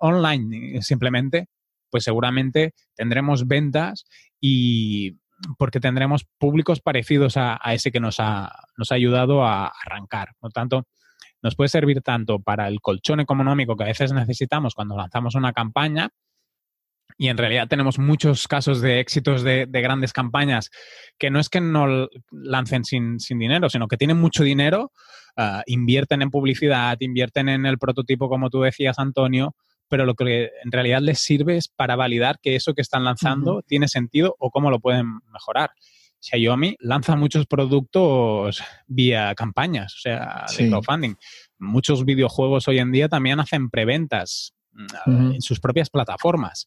[0.00, 1.48] online simplemente,
[1.90, 4.04] pues seguramente tendremos ventas
[4.38, 5.16] y
[5.58, 10.30] porque tendremos públicos parecidos a, ese que nos ha, nos ha ayudado a arrancar.
[10.38, 10.86] Por tanto,
[11.42, 15.52] nos puede servir tanto para el colchón económico que a veces necesitamos cuando lanzamos una
[15.52, 16.10] campaña,
[17.16, 20.70] y en realidad tenemos muchos casos de éxitos de, grandes campañas
[21.18, 24.92] que no es que no lancen sin, dinero, sino que tienen mucho dinero,
[25.36, 29.56] ah, invierten en publicidad, invierten en el prototipo, como tú decías, Antonio,
[29.88, 33.62] pero lo que en realidad les sirve es para validar que eso que están lanzando
[33.62, 35.70] tiene sentido o cómo lo pueden mejorar.
[36.20, 41.14] Xiaomi lanza muchos productos vía campañas, o sea, de crowdfunding.
[41.58, 46.66] Muchos videojuegos hoy en día también hacen preventas mm, en sus propias plataformas.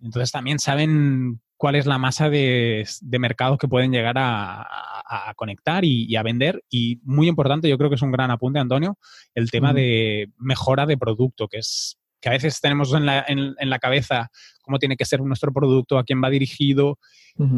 [0.00, 2.86] Entonces también saben cuál es la masa de,
[3.18, 6.62] mercado que pueden llegar a, conectar y, a vender.
[6.70, 8.96] Y muy importante, yo creo que es un gran apunte, Antonio,
[9.34, 13.54] el tema de mejora de producto, que es que a veces tenemos en la, en,
[13.58, 14.30] la, cabeza
[14.62, 16.98] cómo tiene que ser nuestro producto, a quién va dirigido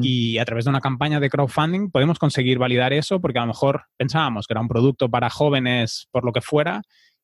[0.02, 3.46] y a través de una campaña de crowdfunding podemos conseguir validar eso porque a lo
[3.46, 6.82] mejor pensábamos que era un producto para jóvenes por lo que fuera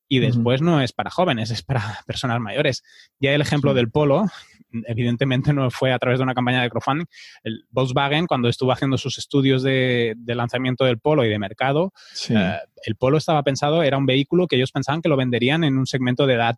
[0.09, 2.83] y después no es para jóvenes, es para personas mayores.
[3.21, 4.27] Ya el ejemplo del polo,
[4.87, 7.07] evidentemente no fue a través de una campaña de crowdfunding.
[7.43, 11.93] El Volkswagen, cuando estuvo haciendo sus estudios de, lanzamiento del polo y de mercado,
[12.29, 15.77] eh, el polo estaba pensado, era un vehículo que ellos pensaban que lo venderían en
[15.77, 16.57] un segmento de edad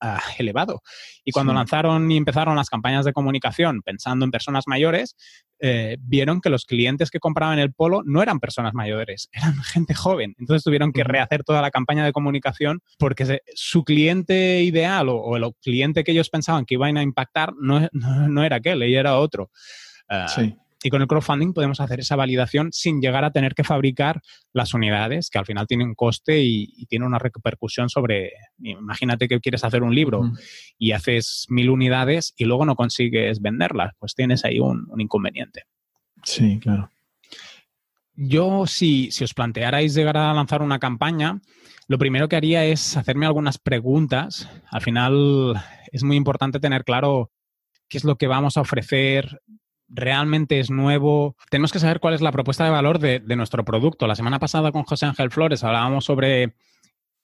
[0.00, 0.82] Ah, elevado.
[1.24, 5.16] Y cuando lanzaron y empezaron las campañas de comunicación pensando en personas mayores,
[5.60, 9.94] eh, vieron que los clientes que compraban el polo no eran personas mayores, eran gente
[9.94, 10.34] joven.
[10.38, 15.44] Entonces tuvieron que rehacer toda la campaña de comunicación porque su cliente ideal o, el
[15.60, 19.50] cliente que ellos pensaban que iban a impactar no, no, era aquel, ella era otro.
[20.08, 20.56] Ah, sí.
[20.82, 24.72] Y con el crowdfunding podemos hacer esa validación sin llegar a tener que fabricar las
[24.72, 29.62] unidades, que al final tienen un coste y, tiene una repercusión sobre, imagínate que quieres
[29.62, 30.32] hacer un libro
[30.78, 35.64] y haces mil unidades y luego no consigues venderlas, pues tienes ahí un, inconveniente.
[36.24, 36.90] Sí, claro.
[38.14, 41.40] Yo, si, si os plantearais llegar a lanzar una campaña,
[41.88, 44.48] lo primero que haría es hacerme algunas preguntas.
[44.70, 45.60] Al final
[45.92, 47.30] es muy importante tener claro
[47.88, 49.40] qué es lo que vamos a ofrecer,
[49.90, 51.36] realmente es nuevo.
[51.50, 54.06] Tenemos que saber cuál es la propuesta de valor de, nuestro producto.
[54.06, 56.54] La semana pasada con José Ángel Flores hablábamos sobre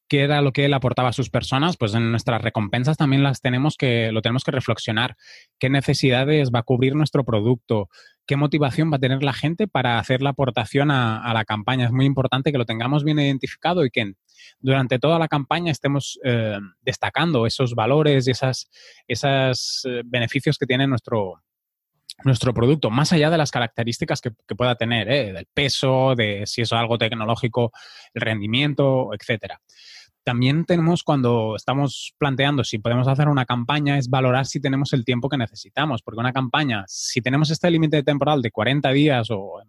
[0.08, 3.40] qué era lo que él aportaba a sus personas, pues en nuestras recompensas también las
[3.40, 5.16] tenemos que, lo tenemos que reflexionar.
[5.58, 7.88] ¿Qué necesidades va a cubrir nuestro producto?
[8.26, 11.86] ¿Qué motivación va a tener la gente para hacer la aportación a, la campaña?
[11.86, 14.14] Es muy importante que lo tengamos bien identificado y que
[14.60, 18.68] durante toda la campaña estemos eh, destacando esos valores y esos
[19.08, 21.42] esas, eh, beneficios que tiene nuestro,
[22.24, 25.32] nuestro producto, más allá de las características que, pueda tener, ¿eh?
[25.32, 27.72] del peso, de si es algo tecnológico,
[28.14, 29.60] el rendimiento, etcétera.
[30.24, 35.04] también tenemos cuando estamos planteando si podemos hacer una campaña es valorar si tenemos el
[35.04, 39.60] tiempo que necesitamos, porque una campaña, si tenemos este límite temporal de 40 días o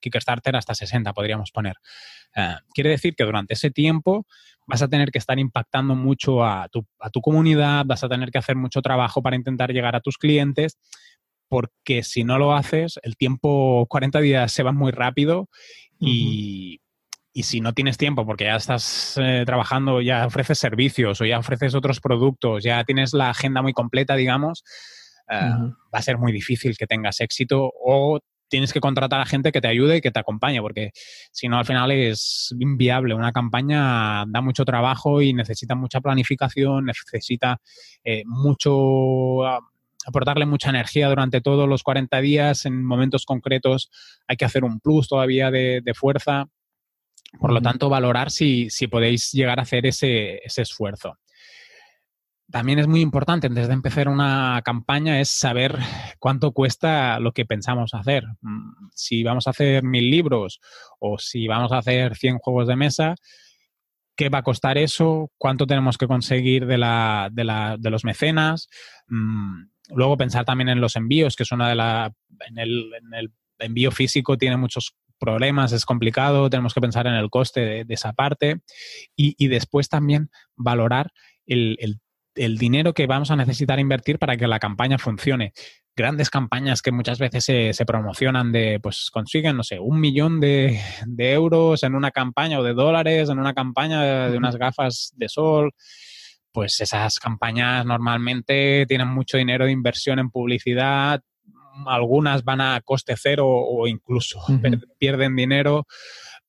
[0.00, 1.76] Kickstarter hasta 60 podríamos poner,
[2.34, 4.26] eh, quiere decir que durante ese tiempo
[4.66, 8.30] vas a tener que estar impactando mucho a tu, a tu comunidad, vas a tener
[8.30, 10.78] que hacer mucho trabajo para intentar llegar a tus clientes
[11.52, 15.50] porque si no lo haces, el tiempo, 40 días se va muy rápido
[16.00, 16.80] y,
[17.30, 21.38] y si no tienes tiempo porque ya estás eh, trabajando, ya ofreces servicios o ya
[21.38, 24.64] ofreces otros productos, ya tienes la agenda muy completa, digamos,
[25.28, 29.52] eh, va a ser muy difícil que tengas éxito o tienes que contratar a gente
[29.52, 30.92] que te ayude y que te acompañe, porque
[31.32, 33.14] si no, al final es inviable.
[33.14, 37.60] Una campaña da mucho trabajo y necesita mucha planificación, necesita
[38.04, 39.60] eh, mucho ah,
[40.06, 42.66] aportarle mucha energía durante todos los 40 días.
[42.66, 43.90] En momentos concretos
[44.26, 46.48] hay que hacer un plus todavía de fuerza.
[47.38, 51.18] Por lo tanto, valorar si, podéis llegar a hacer ese, esfuerzo.
[52.50, 55.78] También es muy importante antes de empezar una campaña es saber
[56.18, 58.24] cuánto cuesta lo que pensamos hacer.
[58.42, 60.60] Mm, si vamos a hacer mil libros
[60.98, 63.14] o si vamos a hacer 100 juegos de mesa,
[64.16, 65.30] ¿qué va a costar eso?
[65.38, 68.68] ¿Cuánto tenemos que conseguir de, los mecenas?
[69.94, 72.12] Luego pensar también en los envíos, que es una de la...
[72.48, 77.14] En el, en el envío físico tiene muchos problemas, es complicado, tenemos que pensar en
[77.14, 78.60] el coste de, esa parte.
[79.14, 81.12] Y, después también valorar
[81.46, 82.00] el,
[82.34, 85.52] dinero que vamos a necesitar invertir para que la campaña funcione.
[85.94, 90.80] Grandes campañas que muchas veces se, promocionan de, pues consiguen, no sé, un millón de,
[91.18, 95.72] euros en una campaña o de dólares en una campaña de unas gafas de sol
[96.52, 101.22] pues esas campañas normalmente tienen mucho dinero de inversión en publicidad,
[101.86, 104.40] algunas van a coste cero o incluso
[104.98, 105.86] pierden dinero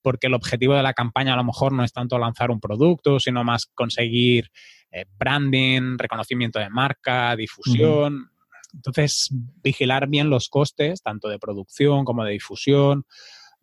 [0.01, 3.19] porque el objetivo de la campaña a lo mejor no es tanto lanzar un producto,
[3.19, 4.51] sino más conseguir
[4.91, 8.29] eh, branding, reconocimiento de marca, difusión.
[8.73, 9.29] Entonces,
[9.63, 13.05] vigilar bien los costes, tanto de producción como de difusión,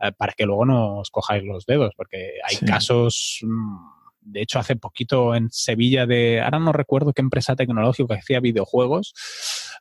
[0.01, 3.41] eh, para que luego no os cojáis los dedos, porque hay casos...
[3.43, 8.21] Mm, de hecho, hace poquito en Sevilla de, ahora no recuerdo qué empresa tecnológica que
[8.21, 9.15] hacía videojuegos,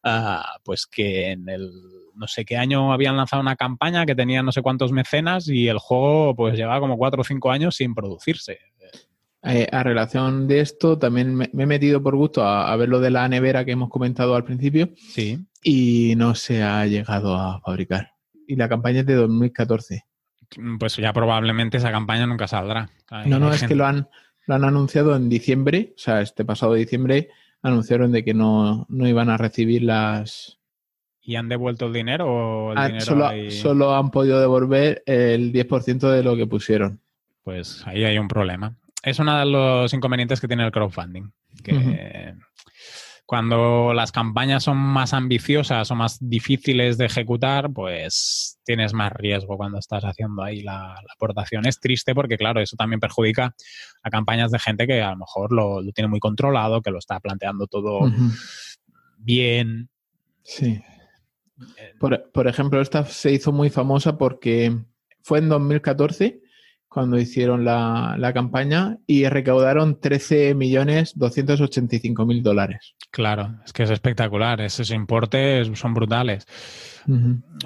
[0.03, 1.71] ah, pues que en el
[2.15, 5.69] no sé qué año habían lanzado una campaña que tenía no sé cuántos mecenas y
[5.69, 8.59] el juego pues llevaba como cuatro o cinco años sin producirse.
[9.41, 13.09] Eh, a relación de esto, también me, he metido por gusto a, ver lo de
[13.09, 14.89] la nevera que hemos comentado al principio.
[14.97, 15.39] Sí.
[15.63, 18.11] Y no se ha llegado a fabricar.
[18.47, 20.03] Y la campaña es de 2014.
[20.77, 22.89] Pues ya probablemente esa campaña nunca saldrá.
[23.25, 24.09] no, no, es que lo han,
[24.49, 27.29] lo han anunciado en diciembre, o sea, este pasado diciembre
[27.61, 30.57] anunciaron de que no, iban a recibir las...
[31.21, 35.99] ¿Y han devuelto el dinero o el ah, dinero solo, han podido devolver el 10%
[36.09, 36.99] de lo que pusieron.
[37.43, 38.75] Pues ahí hay un problema.
[39.03, 41.31] Es uno de los inconvenientes que tiene el crowdfunding,
[41.63, 42.33] que
[43.29, 49.55] cuando las campañas son más ambiciosas o más difíciles de ejecutar, pues tienes más riesgo
[49.55, 51.67] cuando estás haciendo ahí la, aportación.
[51.67, 53.53] Es triste porque, claro, eso también perjudica
[54.01, 57.19] a campañas de gente que a lo mejor lo, tiene muy controlado, que lo está
[57.19, 58.11] planteando todo
[59.19, 59.89] bien.
[60.41, 60.81] Sí.
[61.77, 64.75] Eh, por, por ejemplo, esta se hizo muy famosa porque
[65.21, 66.41] fue en 2014
[66.89, 72.95] cuando hicieron la, la campaña y recaudaron 13.285.000 dólares.
[73.11, 74.59] Claro, es que es espectacular.
[74.61, 76.47] Esos importes son brutales.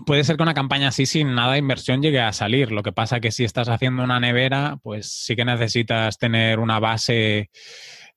[0.06, 2.70] Puede ser que una campaña así sin nada de inversión llegue a salir.
[2.72, 6.80] Lo que pasa que si estás haciendo una nevera, pues sí que necesitas tener una
[6.80, 7.50] base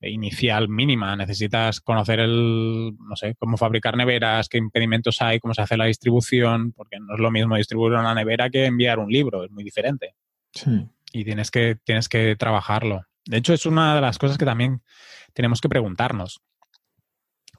[0.00, 1.14] inicial mínima.
[1.14, 5.84] Necesitas conocer el, no sé, cómo fabricar neveras, qué impedimentos hay, cómo se hace la
[5.86, 9.62] distribución, porque no es lo mismo distribuir una nevera que enviar un libro, es muy
[9.62, 10.16] diferente.
[10.52, 13.06] Sí y tienes que, tienes que trabajarlo.
[13.24, 14.82] De hecho, es una de las cosas que también
[15.32, 16.42] tenemos que preguntarnos.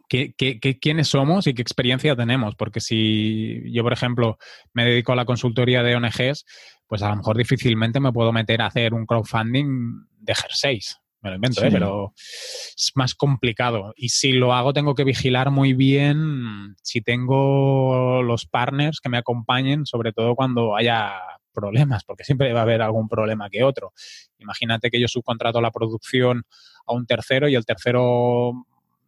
[0.08, 0.36] ¿Qué,
[0.80, 2.56] quiénes somos y qué experiencia tenemos?
[2.56, 4.38] Porque si yo, por ejemplo,
[4.74, 6.46] me dedico a la consultoría de ONGs,
[6.86, 10.98] pues a lo mejor difícilmente me puedo meter a hacer un crowdfunding de jerseys.
[11.22, 11.70] Me lo invento, ¿eh?
[11.72, 13.92] pero es más complicado.
[13.98, 19.18] Y si lo hago, tengo que vigilar muy bien si tengo los partners que me
[19.18, 21.20] acompañen, sobre todo cuando haya
[21.58, 23.94] problemas, porque siempre va a haber algún problema que otro.
[24.38, 26.44] Imagínate que yo subcontrato la producción
[26.86, 28.54] a un tercero y el tercero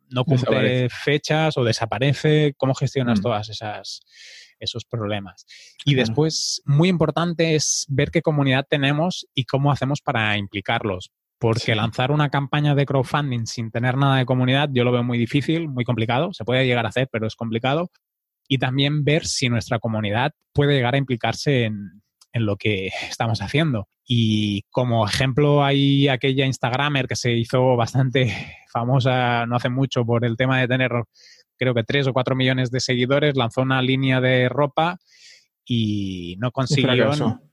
[0.09, 2.55] no cumple fechas o desaparece.
[2.57, 3.21] ¿Cómo gestionas mm.
[3.21, 4.01] todas esas
[4.59, 5.45] esos problemas?
[5.85, 11.11] Y después, muy importante es ver qué comunidad tenemos y cómo hacemos para implicarlos.
[11.37, 15.17] Porque lanzar una campaña de crowdfunding sin tener nada de comunidad, yo lo veo muy
[15.17, 16.33] difícil, muy complicado.
[16.33, 17.91] Se puede llegar a hacer, pero es complicado.
[18.49, 22.01] Y también ver si nuestra comunidad puede llegar a implicarse en,
[22.33, 23.87] en lo que estamos haciendo.
[24.05, 28.33] Y como ejemplo hay aquella Instagramer que se hizo bastante
[28.71, 30.91] famosa no hace mucho por el tema de tener
[31.57, 34.97] creo que 3 o 4 millones de seguidores, lanzó una línea de ropa
[35.65, 37.11] y no consiguió...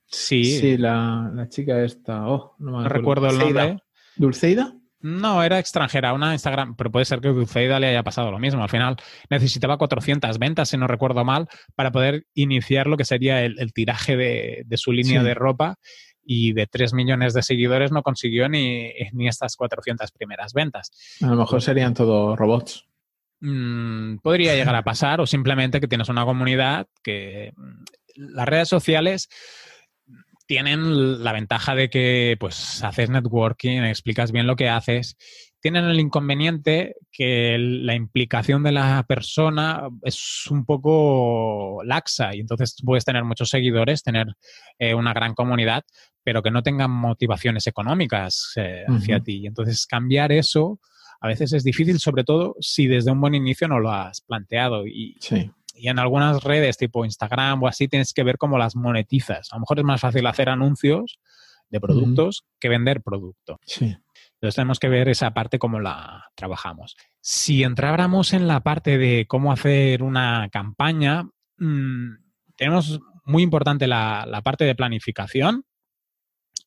[0.08, 3.78] Sí, sí la, chica esta, oh, no, me recuerdo el nombre.
[4.14, 4.75] ¿Dulceida?
[5.00, 8.62] No, era extranjera, una Instagram, pero puede ser que Dulceida le haya pasado lo mismo.
[8.62, 8.96] Al final
[9.28, 14.16] necesitaba 400 ventas, si no recuerdo mal, para poder iniciar lo que sería el, tiraje
[14.16, 15.76] de, su línea de ropa
[16.24, 20.90] y de 3 millones de seguidores no consiguió ni, ni estas 400 primeras ventas.
[21.22, 22.86] A lo mejor serían todos robots.
[23.40, 27.84] Mm, podría llegar a pasar o simplemente que tienes una comunidad que mm,
[28.34, 29.28] las redes sociales
[30.46, 35.16] tienen la ventaja de que pues haces networking, explicas bien lo que haces.
[35.60, 42.76] Tienen el inconveniente que la implicación de la persona es un poco laxa y entonces
[42.84, 44.28] puedes tener muchos seguidores, tener
[44.78, 45.84] eh, una gran comunidad,
[46.22, 49.40] pero que no tengan motivaciones económicas eh, hacia ti.
[49.42, 50.78] Y entonces cambiar eso
[51.20, 54.86] a veces es difícil, sobre todo si desde un buen inicio no lo has planteado.
[54.86, 58.76] Y sí y en algunas redes tipo Instagram o así tienes que ver cómo las
[58.76, 59.52] monetizas.
[59.52, 61.18] A lo mejor es más fácil hacer anuncios
[61.68, 63.58] de productos que vender producto.
[63.66, 63.96] Sí.
[64.34, 66.96] Entonces tenemos que ver esa parte cómo la trabajamos.
[67.20, 71.24] Si entráramos en la parte de cómo hacer una campaña,
[71.58, 72.10] mm,
[72.56, 75.64] tenemos muy importante la, la parte de planificación,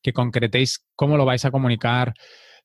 [0.01, 2.13] que concretéis cómo lo vais a comunicar,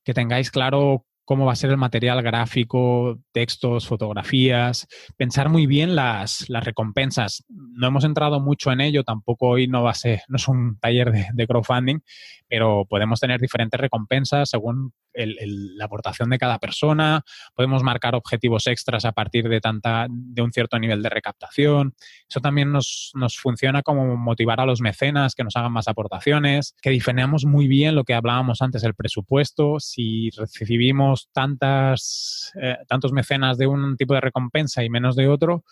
[0.05, 5.97] que tengáis claro cómo va a ser el material gráfico, textos, fotografías, pensar muy bien
[5.97, 7.45] las, las recompensas.
[7.49, 10.79] No hemos entrado mucho en ello, tampoco hoy no va a ser, no es un
[10.79, 12.01] taller de, de crowdfunding,
[12.49, 17.23] pero podemos tener diferentes recompensas según la aportación de cada persona,
[17.55, 21.95] podemos marcar objetivos extras a partir de, tanta, de un cierto nivel de recaptación.
[22.29, 26.91] Eso también nos, funciona como motivar a los mecenas que nos hagan más aportaciones, que
[26.91, 29.79] diferenciamos muy bien lo que hablábamos antes, el presupuesto.
[29.81, 35.65] Si recibimos tantas, eh, tantos mecenas de un tipo de recompensa y menos de otro,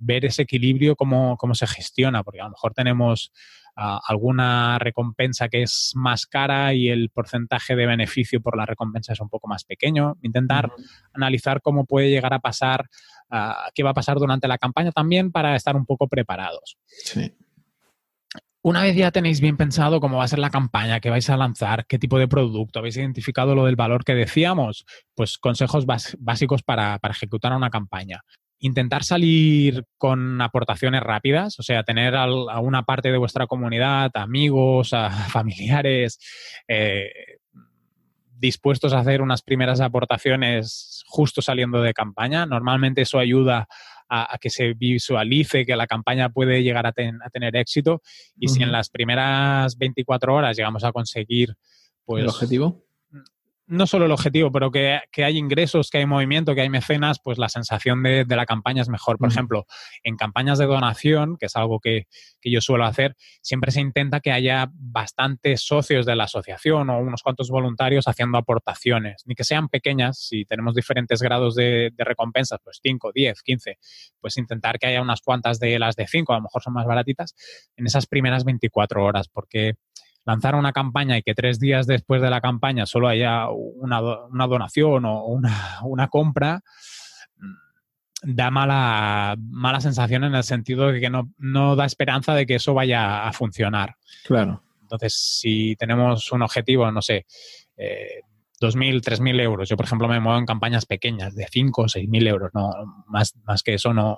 [0.00, 3.32] ver ese equilibrio, cómo, cómo se gestiona, porque a lo mejor tenemos
[3.74, 9.20] alguna recompensa que es más cara y el porcentaje de beneficio por la recompensa es
[9.20, 10.16] un poco más pequeño.
[10.22, 10.70] Intentar
[11.12, 12.88] analizar cómo puede llegar a pasar,
[13.74, 16.78] qué va a pasar durante la campaña también para estar un poco preparados.
[18.62, 21.36] Una vez ya tenéis bien pensado cómo va a ser la campaña, qué vais a
[21.38, 25.86] lanzar, qué tipo de producto, habéis identificado lo del valor que decíamos, pues consejos
[26.18, 28.22] básicos para, para ejecutar una campaña
[28.60, 32.26] intentar salir con aportaciones rápidas, o sea, tener a,
[32.60, 36.18] una parte de vuestra comunidad, amigos, a familiares,
[36.68, 37.10] eh,
[38.38, 42.46] dispuestos a hacer unas primeras aportaciones justo saliendo de campaña.
[42.46, 43.66] Normalmente eso ayuda
[44.08, 48.02] a, que se visualice que la campaña puede llegar a, tener éxito
[48.38, 51.54] y si en las primeras 24 horas llegamos a conseguir
[52.04, 52.82] pues, ¿El objetivo?
[53.70, 57.38] No solo el objetivo, pero que, hay ingresos, que hay movimiento, que hay mecenas, pues
[57.38, 59.16] la sensación de, la campaña es mejor.
[59.16, 59.64] Por ejemplo,
[60.02, 62.06] en campañas de donación, que es algo que,
[62.42, 67.22] yo suelo hacer, siempre se intenta que haya bastantes socios de la asociación o unos
[67.22, 72.58] cuantos voluntarios haciendo aportaciones, ni que sean pequeñas, si tenemos diferentes grados de, de recompensas,
[72.64, 73.78] pues 5, 10, 15,
[74.20, 76.86] pues intentar que haya unas cuantas de las de 5, a lo mejor son más
[76.86, 77.36] baratitas,
[77.76, 79.74] en esas primeras 24 horas, porque
[80.24, 84.00] lanzar una campaña y que tres días después de la campaña solo haya una,
[84.46, 86.60] donación o una, compra,
[87.36, 92.46] mm, da mala, mala sensación en el sentido de que no, no da esperanza de
[92.46, 93.96] que eso vaya a funcionar.
[94.24, 94.62] Claro.
[94.82, 97.24] Entonces, si tenemos un objetivo, no sé,
[97.76, 98.22] eh,
[98.60, 99.68] 2.000, 3.000 euros.
[99.68, 102.50] Yo, por ejemplo, me muevo en campañas pequeñas de 5 o 6.000 euros.
[102.54, 102.70] No,
[103.06, 104.16] más, más que eso no,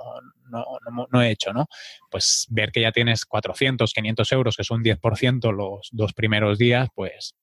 [0.50, 1.66] no, no, he hecho, ¿no?
[2.10, 6.88] Pues ver que ya tienes 400, 500 euros, que son 10% los dos primeros días,
[6.94, 7.34] pues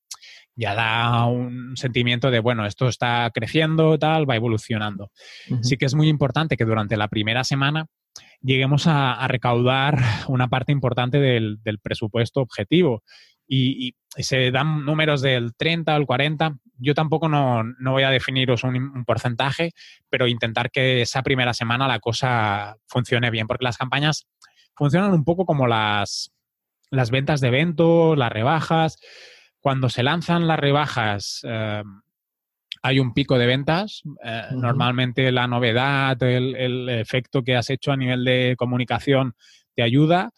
[0.56, 5.12] ya da un sentimiento de, bueno, esto está creciendo, tal, va evolucionando.
[5.62, 7.88] Sí que es muy importante que durante la primera semana
[8.42, 13.04] lleguemos a, recaudar una parte importante del, del presupuesto objetivo
[13.50, 16.58] y, se dan números del 30 al 40.
[16.78, 19.72] Yo tampoco no, voy a definiros un, porcentaje,
[20.10, 24.28] pero intentar que esa primera semana la cosa funcione bien, porque las campañas
[24.76, 26.32] funcionan un poco como las,
[26.90, 28.98] las ventas de eventos, las rebajas.
[29.62, 31.84] Cuando se lanzan las rebajas, eh,
[32.82, 34.02] hay un pico de ventas.
[34.24, 39.36] Eh, normalmente la novedad, el, el efecto que has hecho a nivel de comunicación
[39.76, 40.34] te ayuda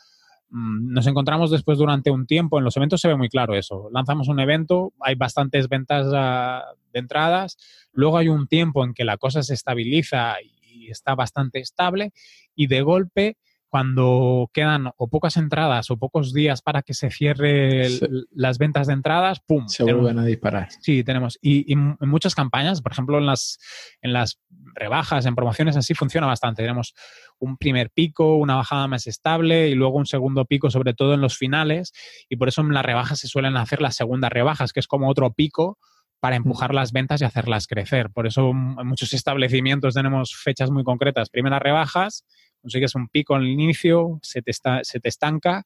[0.51, 4.27] nos encontramos después durante un tiempo, en los eventos se ve muy claro eso, lanzamos
[4.27, 7.57] un evento, hay bastantes ventas ah, de entradas,
[7.93, 12.11] luego hay un tiempo en que la cosa se estabiliza y está bastante estable
[12.55, 13.37] y de golpe
[13.71, 17.87] cuando quedan o pocas entradas o pocos días para que se cierre
[18.29, 19.65] las ventas de entradas, ¡pum!
[19.69, 20.67] Se vuelven a disparar.
[20.81, 21.39] Sí, tenemos.
[21.41, 23.59] Y, en muchas campañas, por ejemplo, en las,
[24.01, 24.41] en las
[24.75, 26.63] rebajas, en promociones, así funciona bastante.
[26.63, 26.93] Tenemos
[27.39, 31.21] un primer pico, una bajada más estable y luego un segundo pico, sobre todo en
[31.21, 31.93] los finales.
[32.27, 35.09] Y por eso en las rebajas se suelen hacer las segundas rebajas, que es como
[35.09, 35.77] otro pico
[36.19, 38.09] para empujar las ventas y hacerlas crecer.
[38.11, 41.29] Por eso en muchos establecimientos tenemos fechas muy concretas.
[41.29, 42.25] Primeras rebajas,
[42.61, 45.63] consigues un pico al inicio, se te, se te estanca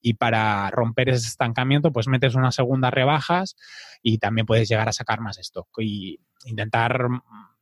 [0.00, 3.56] y para romper ese estancamiento pues metes unas segundas rebajas
[4.02, 7.08] y también puedes llegar a sacar más stock y intentar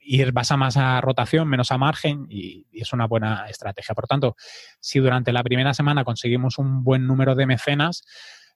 [0.07, 3.95] ir vas a más a rotación, menos a margen y, es una buena estrategia.
[3.95, 4.37] Por tanto,
[4.81, 8.05] si durante la primera semana conseguimos un buen número de mecenas,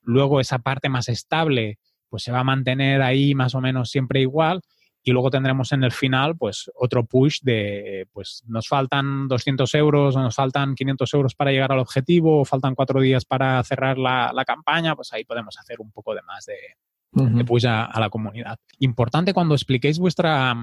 [0.02, 1.78] luego esa parte más estable
[2.08, 4.62] pues se va a mantener ahí más o menos siempre igual
[5.02, 10.16] y luego tendremos en el final pues otro push de pues nos faltan 200 euros
[10.16, 13.98] o nos faltan 500 euros para llegar al objetivo o faltan cuatro días para cerrar
[13.98, 18.58] la, campaña pues ahí podemos hacer un poco de más de, push a, la comunidad.
[18.78, 20.54] Importante cuando expliquéis vuestra,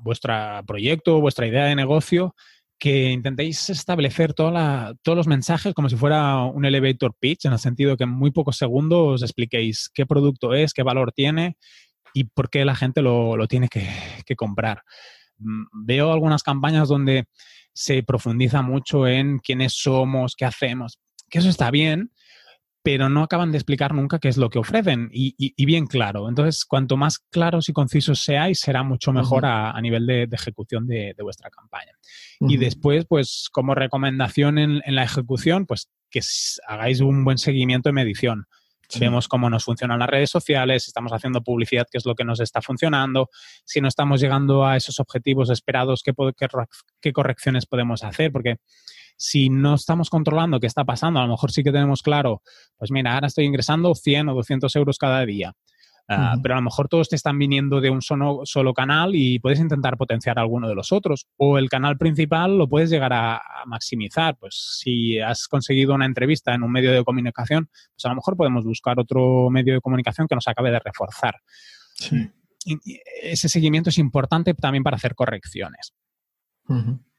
[0.00, 0.34] vuestro
[0.66, 2.34] proyecto, vuestra idea de negocio,
[2.78, 7.58] que intentéis establecer toda todos los mensajes como si fuera un elevator pitch, en el
[7.58, 11.56] sentido que en muy pocos segundos os expliquéis qué producto es, qué valor tiene
[12.14, 14.82] y por qué la gente lo, tiene que, comprar.
[15.38, 17.26] Mm, veo algunas campañas donde
[17.74, 22.12] se profundiza mucho en quiénes somos, qué hacemos, que eso está bien,
[22.84, 26.28] pero no acaban de explicar nunca qué es lo que ofrecen y, bien claro.
[26.28, 31.14] Entonces, cuanto más claros y concisos seáis, será mucho mejor a, nivel de, ejecución de,
[31.20, 31.92] vuestra campaña.
[32.40, 36.20] Y después, pues como recomendación en, en, la ejecución, pues que
[36.68, 38.46] hagáis un buen seguimiento de medición.
[38.98, 42.40] Vemos cómo nos funcionan las redes sociales, estamos haciendo publicidad, qué es lo que nos
[42.40, 43.30] está funcionando,
[43.64, 46.12] si no estamos llegando a esos objetivos esperados, qué,
[47.00, 48.56] qué, correcciones podemos hacer, porque
[49.16, 52.42] si no estamos controlando qué está pasando, a lo mejor sí que tenemos claro,
[52.76, 55.54] pues mira, ahora estoy ingresando 100 o 200 euros cada día.
[56.06, 59.38] Ah, pero a lo mejor todos te están viniendo de un solo, solo, canal y
[59.38, 61.26] puedes intentar potenciar alguno de los otros.
[61.36, 64.36] O el canal principal lo puedes llegar a, maximizar.
[64.36, 68.36] Pues si has conseguido una entrevista en un medio de comunicación, pues a lo mejor
[68.36, 71.36] podemos buscar otro medio de comunicación que nos acabe de reforzar.
[73.22, 75.94] ese seguimiento es importante también para hacer correcciones.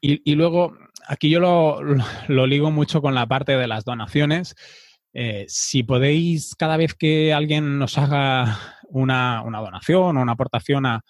[0.00, 0.76] y, luego,
[1.08, 1.80] aquí yo lo,
[2.28, 4.54] lo ligo mucho con la parte de las donaciones.
[5.18, 8.58] Eh, si podéis, cada vez que alguien nos haga
[8.90, 11.02] una, donación o una aportación a,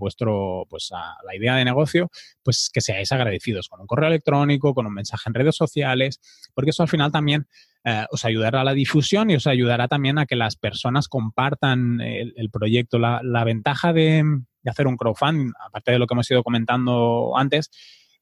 [0.00, 2.10] vuestro, pues a la idea de negocio,
[2.42, 6.18] pues que seáis agradecidos con un correo electrónico, con un mensaje en redes sociales,
[6.54, 7.46] porque eso al final también
[7.84, 12.00] eh, os ayudará a la difusión y os ayudará también a que las personas compartan
[12.00, 12.98] el, proyecto.
[12.98, 14.24] La, ventaja de,
[14.62, 17.70] de, hacer un crowdfunding, aparte de lo que hemos ido comentando antes,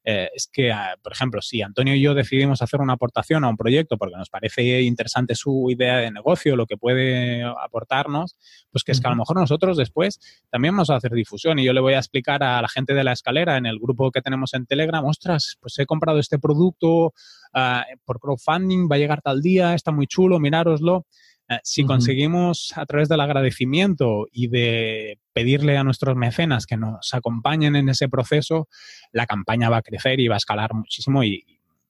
[0.07, 3.49] eh, es que, ah, por ejemplo, si Antonio y yo decidimos hacer una aportación a
[3.49, 8.35] un proyecto porque nos parece interesante su idea de negocio, lo que puede aportarnos,
[8.71, 10.19] pues que es que a lo mejor nosotros después
[10.51, 13.03] también vamos a hacer difusión y yo le voy a explicar a la gente de
[13.03, 17.13] la escalera en el grupo que tenemos en Telegram, ostras, pues he comprado este producto
[17.53, 21.07] ah, por crowdfunding, va a llegar tal día, está muy chulo, mirároslo.
[21.49, 27.13] Eh, si conseguimos a través del agradecimiento y de pedirle a nuestros mecenas que nos
[27.13, 28.67] acompañen en ese proceso,
[29.11, 31.43] la campaña va a crecer y va a escalar muchísimo y,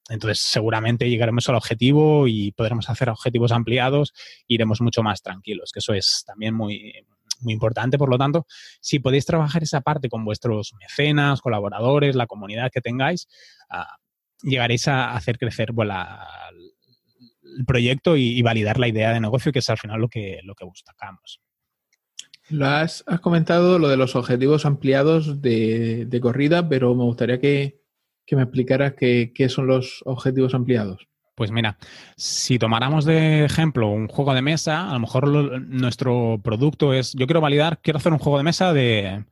[0.10, 4.14] entonces seguramente llegaremos al objetivo y podremos hacer objetivos ampliados
[4.47, 6.93] e iremos mucho más tranquilos, que eso es también muy,
[7.41, 7.97] muy importante.
[7.97, 8.45] Por lo tanto,
[8.82, 13.28] si podéis trabajar esa parte con vuestros mecenas, colaboradores, la comunidad que tengáis,
[13.70, 13.97] ah,
[14.43, 15.74] llegaréis a hacer crecer
[17.58, 20.56] el proyecto y, validar la idea de negocio, que es al final lo que, lo
[20.56, 21.41] que buscamos.
[22.49, 27.82] Lo has, comentado lo de los objetivos ampliados de, corrida, pero me gustaría que,
[28.32, 31.08] me explicaras qué, son los objetivos ampliados.
[31.36, 31.78] Pues mira,
[32.16, 35.28] si tomáramos de ejemplo un juego de mesa, a lo mejor
[35.62, 39.26] nuestro producto es, yo quiero validar, quiero hacer un juego de mesa de,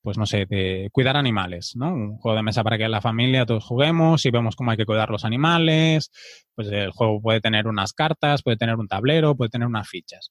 [0.00, 1.92] pues no sé, de cuidar animales, ¿no?
[1.92, 4.86] Un juego de mesa para que la familia todos juguemos y vemos cómo hay que
[4.86, 6.12] cuidar los animales,
[6.54, 10.30] pues el juego puede tener unas cartas, puede tener un tablero, puede tener unas fichas.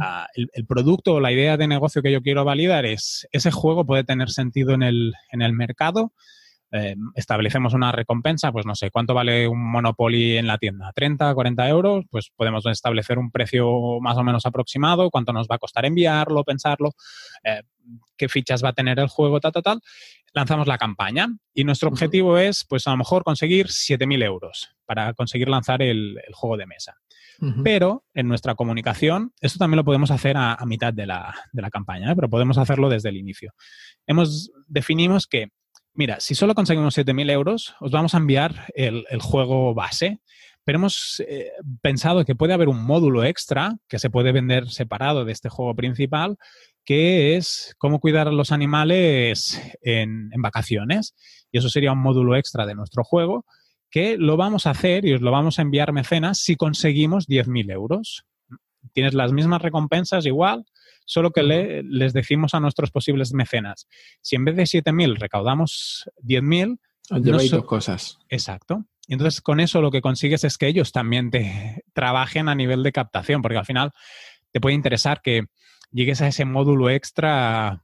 [0.00, 3.84] Ah, el, producto o la idea de negocio que yo quiero validar es, ese juego
[3.84, 6.12] puede tener sentido en el, en el mercado.
[6.72, 10.92] Eh, establecemos una recompensa, pues no sé, ¿cuánto vale un Monopoly en la tienda?
[10.94, 12.04] ¿30, 40 euros?
[12.10, 16.44] Pues podemos establecer un precio más o menos aproximado, cuánto nos va a costar enviarlo,
[16.44, 16.92] pensarlo,
[17.44, 17.62] eh,
[18.16, 19.80] qué fichas va a tener el juego, tal, tal, tal.
[20.32, 25.14] Lanzamos la campaña y nuestro objetivo es, pues a lo mejor conseguir 7.000 euros para
[25.14, 26.96] conseguir lanzar el juego de mesa.
[27.62, 31.34] Pero en nuestra comunicación, esto también lo podemos hacer a, mitad de la,
[31.70, 32.14] campaña, ¿eh?
[32.16, 33.52] pero podemos hacerlo desde el inicio.
[34.06, 35.48] Hemos, definimos que
[35.96, 40.20] mira, si solo conseguimos 7.000 euros, os vamos a enviar el, juego base,
[40.64, 45.24] pero hemos eh, pensado que puede haber un módulo extra que se puede vender separado
[45.24, 46.36] de este juego principal,
[46.84, 51.14] que es cómo cuidar a los animales en, en vacaciones.
[51.50, 53.44] Y eso sería un módulo extra de nuestro juego
[53.90, 57.72] que lo vamos a hacer y os lo vamos a enviar mecenas si conseguimos 10.000
[57.72, 58.24] euros.
[58.92, 60.64] Tienes las mismas recompensas igual,
[61.06, 63.88] solo que le, les decimos a nuestros posibles mecenas,
[64.20, 66.78] si en vez de 7.000 recaudamos 10.000...
[67.22, 68.18] Lleváis dos cosas.
[68.28, 68.84] Exacto.
[69.06, 72.82] Y entonces con eso lo que consigues es que ellos también te trabajen a nivel
[72.82, 73.92] de captación, porque al final
[74.52, 75.44] te puede interesar que
[75.92, 77.82] llegues a ese módulo extra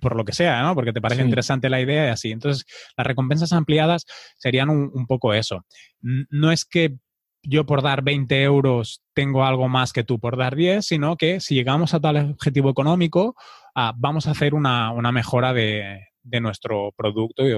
[0.00, 0.74] por lo que sea, ¿no?
[0.74, 2.30] Porque te parece interesante la idea y así.
[2.30, 2.64] Entonces,
[2.96, 4.06] las recompensas ampliadas
[4.38, 5.66] serían un, poco eso.
[6.00, 6.96] No es que
[7.42, 11.40] yo por dar 20 euros tengo algo más que tú por dar 10, sino que
[11.40, 13.34] si llegamos a tal objetivo económico,
[13.74, 17.54] ah, vamos a hacer una, mejora de, nuestro producto y,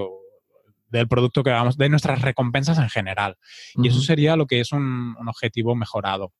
[0.88, 3.36] del producto que vamos, de nuestras recompensas en general.
[3.74, 6.32] Y eso sería lo que es un, objetivo mejorado.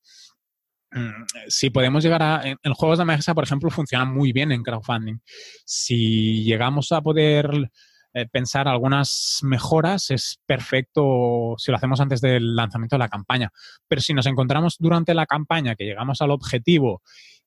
[0.93, 2.43] Mm, si podemos llegar a.
[2.45, 5.19] En, juegos de mesa, por ejemplo, funciona muy bien en crowdfunding.
[5.65, 7.71] Si llegamos a poder
[8.17, 13.51] eh, pensar algunas mejoras, es perfecto si lo hacemos antes del lanzamiento de la campaña.
[13.89, 17.03] Pero si nos encontramos durante la campaña que llegamos al objetivo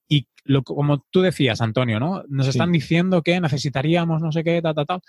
[0.10, 2.24] y lo, como tú decías, Antonio, ¿no?
[2.28, 5.02] Nos están diciendo que necesitaríamos no sé qué, tal, tal, tal.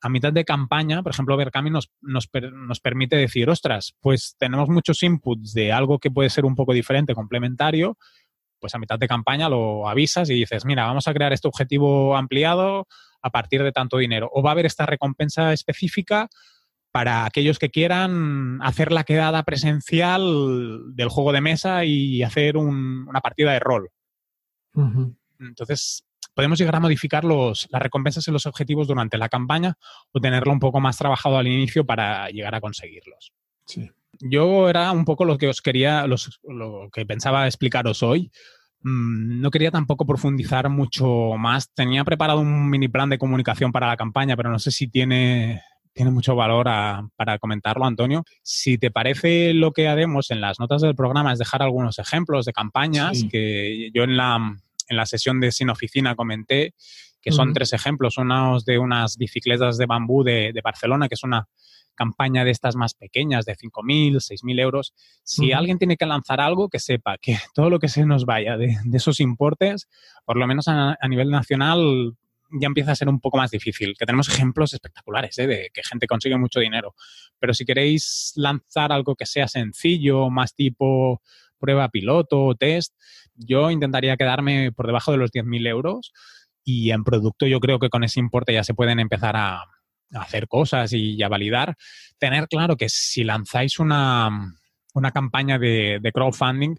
[0.00, 4.68] A mitad de campaña, por ejemplo, Berkami nos, nos, nos, permite decir, ostras, pues tenemos
[4.68, 7.96] muchos inputs de algo que puede ser un poco diferente, complementario,
[8.58, 12.16] pues a mitad de campaña lo avisas y dices, mira, vamos a crear este objetivo
[12.16, 12.86] ampliado,
[13.24, 14.30] a partir de tanto dinero.
[14.32, 16.28] O va a haber esta recompensa específica
[16.92, 23.20] para aquellos que quieran hacer la quedada presencial del juego de mesa y hacer una
[23.20, 23.90] partida de rol.
[25.40, 26.04] Entonces,
[26.34, 29.74] podemos llegar a modificar los, las recompensas y los objetivos durante la campaña
[30.12, 33.32] o tenerlo un poco más trabajado al inicio para llegar a conseguirlos.
[34.20, 38.30] Yo era un poco lo que os quería, lo que pensaba explicaros hoy.
[38.84, 41.72] Mm, no quería tampoco profundizar mucho más.
[41.72, 45.62] Tenía preparado un mini plan de comunicación para la campaña, pero no sé si tiene,
[45.94, 46.66] tiene mucho valor
[47.16, 48.24] para comentarlo, Antonio.
[48.42, 52.44] Si te parece, lo que haremos en las notas del programa es dejar algunos ejemplos
[52.44, 56.74] de campañas que yo en la, en la sesión de Sin Oficina comenté,
[57.22, 58.18] que son tres ejemplos.
[58.18, 61.48] Uno de unas bicicletas de bambú de, de Barcelona, que es una
[61.94, 66.68] campaña de estas más pequeñas, de 5.000, 6.000 euros, si alguien tiene que lanzar algo,
[66.68, 69.88] que sepa que todo lo que se nos vaya de, esos importes,
[70.24, 72.14] por lo menos a, nivel nacional,
[72.50, 75.46] ya empieza a ser un poco más difícil, que tenemos ejemplos espectaculares ¿eh?
[75.46, 76.94] de que gente consigue mucho dinero.
[77.38, 81.20] Pero si queréis lanzar algo que sea sencillo, más tipo
[81.58, 82.94] prueba piloto o test,
[83.34, 86.12] yo intentaría quedarme por debajo de los 10.000 euros
[86.62, 89.64] y en producto yo creo que con ese importe ya se pueden empezar a,
[90.12, 91.76] hacer cosas y a validar,
[92.18, 94.30] tener claro que si lanzáis una,
[94.94, 96.76] una campaña de, crowdfunding,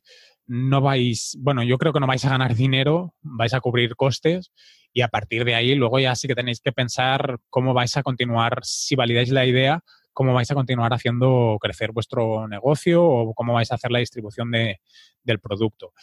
[0.47, 4.51] no vais, bueno, yo creo que no vais a ganar dinero, vais a cubrir costes
[4.93, 8.03] y a partir de ahí luego ya sí que tenéis que pensar cómo vais a
[8.03, 9.81] continuar, si validáis la idea,
[10.13, 14.51] cómo vais a continuar haciendo crecer vuestro negocio o cómo vais a hacer la distribución
[14.51, 14.79] de,
[15.23, 15.93] del producto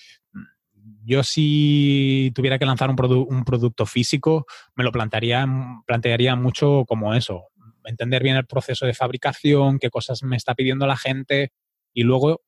[1.04, 2.96] yo si tuviera que lanzar un,
[3.28, 5.46] un producto físico, me lo plantearía,
[5.86, 7.48] plantearía mucho como eso,
[7.84, 11.52] entender bien el proceso de fabricación, qué cosas me está pidiendo la gente
[11.92, 12.42] y luego,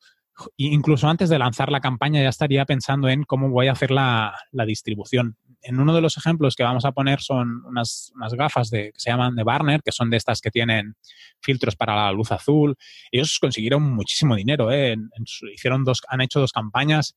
[0.57, 4.35] incluso antes de lanzar la campaña, ya estaría pensando en cómo voy a hacer la,
[4.67, 5.37] distribución.
[5.63, 9.11] En uno de los ejemplos que vamos a poner son unas, gafas de, que se
[9.11, 10.95] llaman de Barner, que son de estas que tienen
[11.41, 12.77] filtros para la luz azul.
[13.11, 14.97] Ellos consiguieron muchísimo dinero, ¿eh?
[15.53, 17.15] hicieron dos, han hecho dos campañas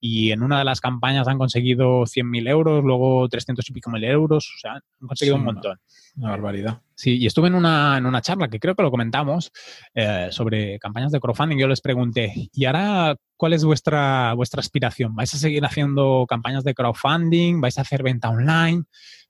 [0.00, 4.02] y en una de las campañas han conseguido 100.000 euros, luego 300 y pico mil
[4.04, 5.78] euros, o sea, han conseguido un montón.
[6.16, 6.80] Una, barbaridad.
[6.94, 9.52] Sí, y estuve en una, en una charla que creo que lo comentamos
[9.94, 11.58] eh, sobre campañas de crowdfunding.
[11.58, 15.14] Yo les pregunté, ¿y ahora cuál es vuestra, vuestra aspiración?
[15.14, 17.60] ¿Vais a seguir haciendo campañas de crowdfunding?
[17.60, 18.84] ¿Vais a hacer venta online?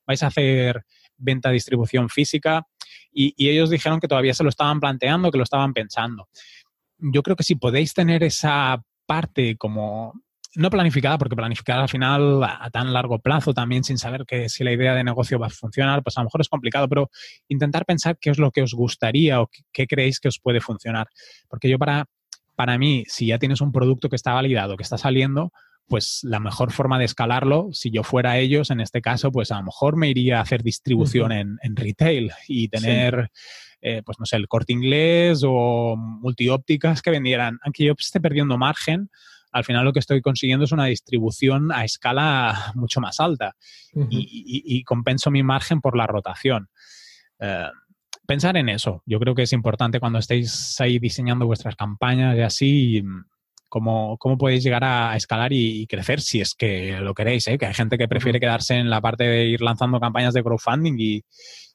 [0.06, 0.84] ¿Vais a hacer
[1.16, 2.66] venta distribución física?
[3.12, 6.28] Y, y ellos dijeron que todavía se lo estaban planteando, que lo estaban pensando.
[6.98, 10.14] Yo creo que si podéis tener esa parte como
[10.56, 14.64] no planificada, porque planificar al final a, tan largo plazo también sin saber que si
[14.64, 17.10] la idea de negocio va a funcionar, pues a lo mejor es complicado, pero
[17.48, 21.08] intentar pensar qué es lo que os gustaría o qué, creéis que os puede funcionar.
[21.48, 22.06] Porque yo para,
[22.56, 25.52] para mí, si ya tienes un producto que está validado, que está saliendo,
[25.86, 29.58] pues la mejor forma de escalarlo, si yo fuera ellos, en este caso, pues a
[29.58, 33.30] lo mejor me iría a hacer distribución en, retail y tener...
[33.82, 38.58] Eh, pues no sé, el corte inglés o multiópticas que vendieran, aunque yo esté perdiendo
[38.58, 39.08] margen,
[39.52, 43.56] al final lo que estoy consiguiendo es una distribución a escala mucho más alta
[44.08, 46.68] y, compenso mi margen por la rotación.
[47.38, 47.68] Eh,
[48.26, 49.02] pensar en eso.
[49.06, 53.04] Yo creo que es importante cuando estéis ahí diseñando vuestras campañas y así,
[53.70, 57.56] cómo, cómo podéis llegar a, escalar y, crecer si es que lo queréis, ¿eh?
[57.56, 60.96] que hay gente que prefiere quedarse en la parte de ir lanzando campañas de crowdfunding
[60.98, 61.24] y,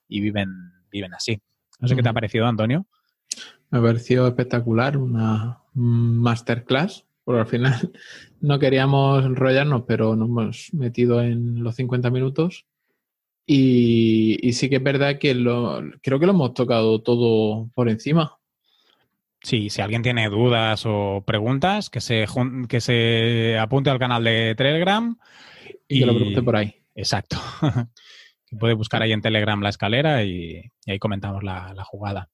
[0.08, 0.50] viven,
[0.92, 1.42] viven así.
[1.80, 2.86] No sé qué te ha parecido, Antonio.
[3.72, 7.74] Me ha parecido espectacular, una masterclass, porque al final
[8.40, 12.66] no queríamos enrollarnos, pero nos hemos metido en los 50 minutos.
[13.48, 18.38] Y, sí que es verdad que lo, creo que lo hemos tocado todo por encima.
[19.42, 22.26] Sí, si alguien tiene dudas o preguntas, que se,
[22.68, 25.16] que se apunte al canal de Telegram.
[25.88, 26.76] Y, que lo pregunte por ahí.
[26.96, 27.38] Exacto.
[28.48, 32.30] que puede buscar ahí en Telegram la escalera y, ahí comentamos la, jugada.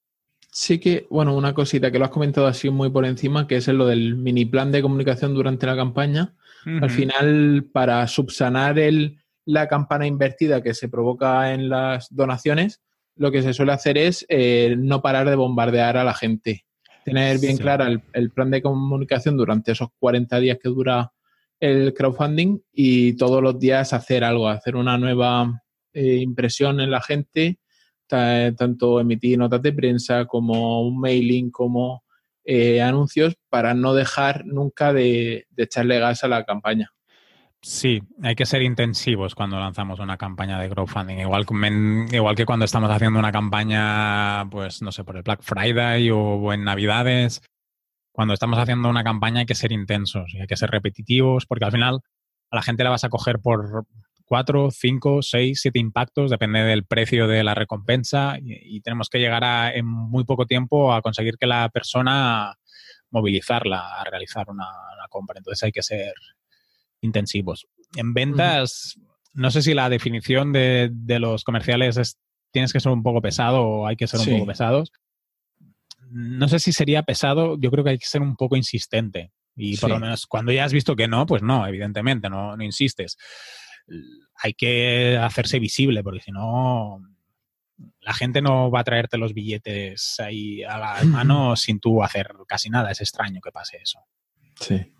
[0.54, 3.68] Sí que, bueno, una cosita que lo has comentado así muy por encima, que es
[3.68, 6.34] lo del mini plan de comunicación durante la campaña.
[6.64, 12.82] Al final, para subsanar el, la campana invertida que se provoca en las donaciones,
[13.16, 16.66] lo que se suele hacer es eh, no parar de bombardear a la gente.
[17.04, 21.12] Tener bien clara el, plan de comunicación durante esos 40 días que dura
[21.60, 25.62] el crowdfunding y todos los días hacer algo, hacer una nueva
[25.94, 27.58] eh, impresión en la gente,
[28.08, 32.04] tanto emitir notas de prensa como un mailing, como
[32.44, 36.92] eh, anuncios, para no dejar nunca de echarle gas a la campaña.
[37.64, 41.20] Sí, hay que ser intensivos cuando lanzamos una campaña de crowdfunding.
[41.20, 41.46] Igual,
[42.10, 46.52] igual que cuando estamos haciendo una campaña, pues no sé, por el Black Friday o
[46.52, 47.40] en Navidades.
[48.10, 51.64] Cuando estamos haciendo una campaña hay que ser intensos y hay que ser repetitivos porque
[51.64, 52.00] al final
[52.50, 53.86] a la gente la vas a coger por
[54.32, 59.44] cuatro, cinco, seis, siete impactos, depende del precio de la recompensa y, tenemos que llegar
[59.44, 62.56] a, en muy poco tiempo a conseguir que la persona
[63.10, 64.70] movilizarla a realizar una
[65.10, 65.36] compra.
[65.36, 66.14] Entonces hay que ser
[67.02, 67.66] intensivos.
[67.94, 68.98] En ventas,
[69.34, 72.18] no sé si la definición de, los comerciales es
[72.52, 74.92] tienes que ser un poco pesado o hay que ser un poco pesados.
[76.08, 79.30] No sé si sería pesado, yo creo que hay que ser un poco insistente.
[79.54, 82.64] Y por lo menos cuando ya has visto que no, pues no, evidentemente, no, no
[82.64, 83.18] insistes.
[84.36, 87.00] Hay que hacerse visible, porque si no,
[88.00, 92.32] la gente no va a traerte los billetes ahí a la mano sin tú hacer
[92.46, 92.90] casi nada.
[92.90, 94.00] Es extraño que pase eso.
[94.60, 94.92] Sí.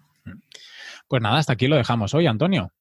[1.09, 2.73] Pues nada, hasta aquí lo dejamos hoy, Antonio.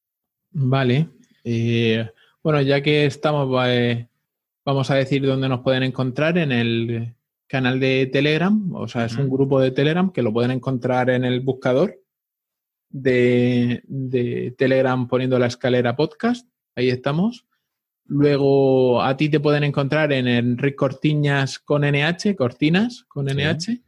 [0.50, 1.08] Vale.
[1.44, 2.08] Eh,
[2.42, 4.08] bueno, ya que estamos, eh,
[4.64, 7.14] vamos a decir dónde nos pueden encontrar en el
[7.46, 8.74] canal de Telegram.
[8.74, 12.01] O sea, es un grupo de Telegram que lo pueden encontrar en el buscador
[12.92, 16.48] de, Telegram poniendo la escalera podcast.
[16.76, 17.46] Ahí estamos.
[18.06, 23.80] Luego a ti te pueden encontrar en Enric Cortiñas con NH, cortinas con NH.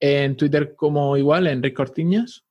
[0.00, 2.44] En Twitter como igual, Enric Cortiñas.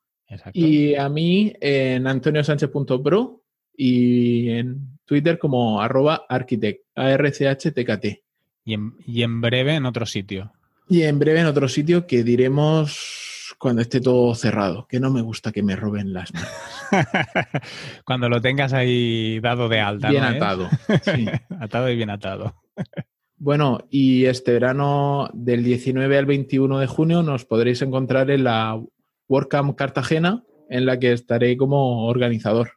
[0.51, 3.41] Y a mí en antoniosánchez.pro
[3.77, 8.23] y en Twitter como arroba architect, A-R-C-H-T-K-T.
[8.65, 10.51] Y en, y en breve en otro sitio.
[10.89, 13.26] Y en breve en otro sitio que diremos
[13.57, 16.49] cuando esté todo cerrado, que no me gusta que me roben las manos.
[18.05, 20.09] cuando lo tengas ahí dado de alta.
[20.09, 20.69] Bien atado.
[21.59, 22.55] atado y bien atado.
[23.37, 28.79] bueno, y este verano del 19 al 21 de junio nos podréis encontrar en la
[29.27, 32.73] WordCamp Cartagena, en la que estaré como organizador.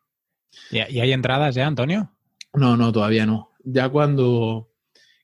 [0.70, 2.12] ¿Y, hay entradas ya, Antonio?
[2.54, 3.50] No, no, todavía no.
[3.62, 4.69] Ya cuando,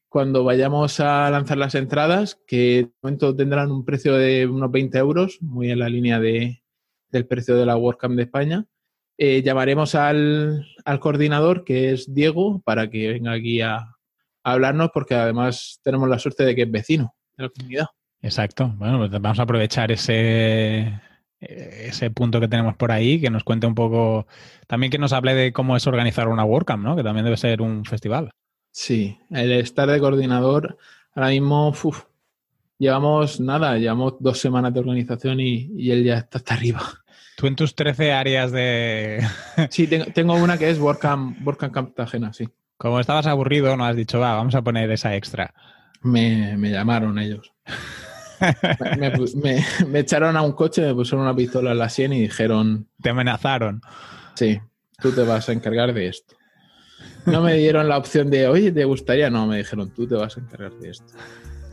[0.08, 4.98] cuando vayamos a lanzar las entradas, que de momento tendrán un precio de unos 20
[4.98, 6.62] euros, muy en la línea de,
[7.10, 8.66] del precio de la WordCamp de España,
[9.18, 10.66] eh, llamaremos al,
[11.00, 13.92] coordinador, que es Diego, para que venga aquí a,
[14.44, 17.86] hablarnos, porque además tenemos la suerte de que es vecino de la comunidad.
[18.22, 18.72] Exacto.
[18.76, 21.00] Bueno, pues vamos a aprovechar ese,
[21.40, 24.26] ese punto que tenemos por ahí, que nos cuente un poco,
[24.68, 26.94] también que nos hable de cómo es organizar una WordCamp, ¿no?
[26.94, 28.30] Que también debe ser un festival.
[28.76, 30.76] Sí, el estar de coordinador,
[31.14, 31.74] ahora mismo,
[32.76, 36.82] llevamos nada, llevamos dos semanas de organización y, él ya está hasta arriba.
[37.38, 39.26] Tú en tus 13 áreas de...
[39.70, 42.50] sí, tengo, una que es WordCamp, WordCamp Cartagena, sí.
[42.76, 45.54] Como estabas aburrido, no has dicho, va, vamos a poner esa extra.
[46.02, 47.54] Me, me llamaron ellos.
[49.88, 52.88] me, echaron a un coche, me pusieron una pistola en la sien y dijeron...
[53.00, 53.80] Te amenazaron.
[54.34, 54.60] Sí,
[55.00, 56.36] tú te vas a encargar de esto.
[57.26, 59.30] No me dieron la opción de, oye, ¿te gustaría?
[59.30, 61.12] No, me dijeron, tú te vas a encargar de esto.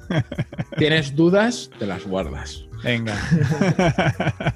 [0.78, 1.70] ¿Tienes dudas?
[1.80, 2.66] Te las guardas.
[2.84, 3.16] Venga.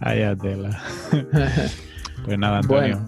[0.00, 0.82] Allá tela.
[2.24, 3.06] Pues nada, Antonio.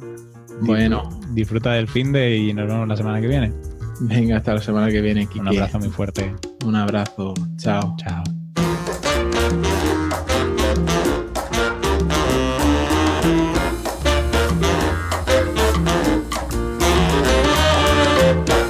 [0.61, 3.53] Bueno, Disfruta del fin de y nos vemos la semana que viene.
[4.01, 6.35] Venga, hasta la semana que viene, Un abrazo muy fuerte.
[6.65, 7.35] Un abrazo.
[7.57, 7.97] Chao.
[7.99, 8.38] Chao.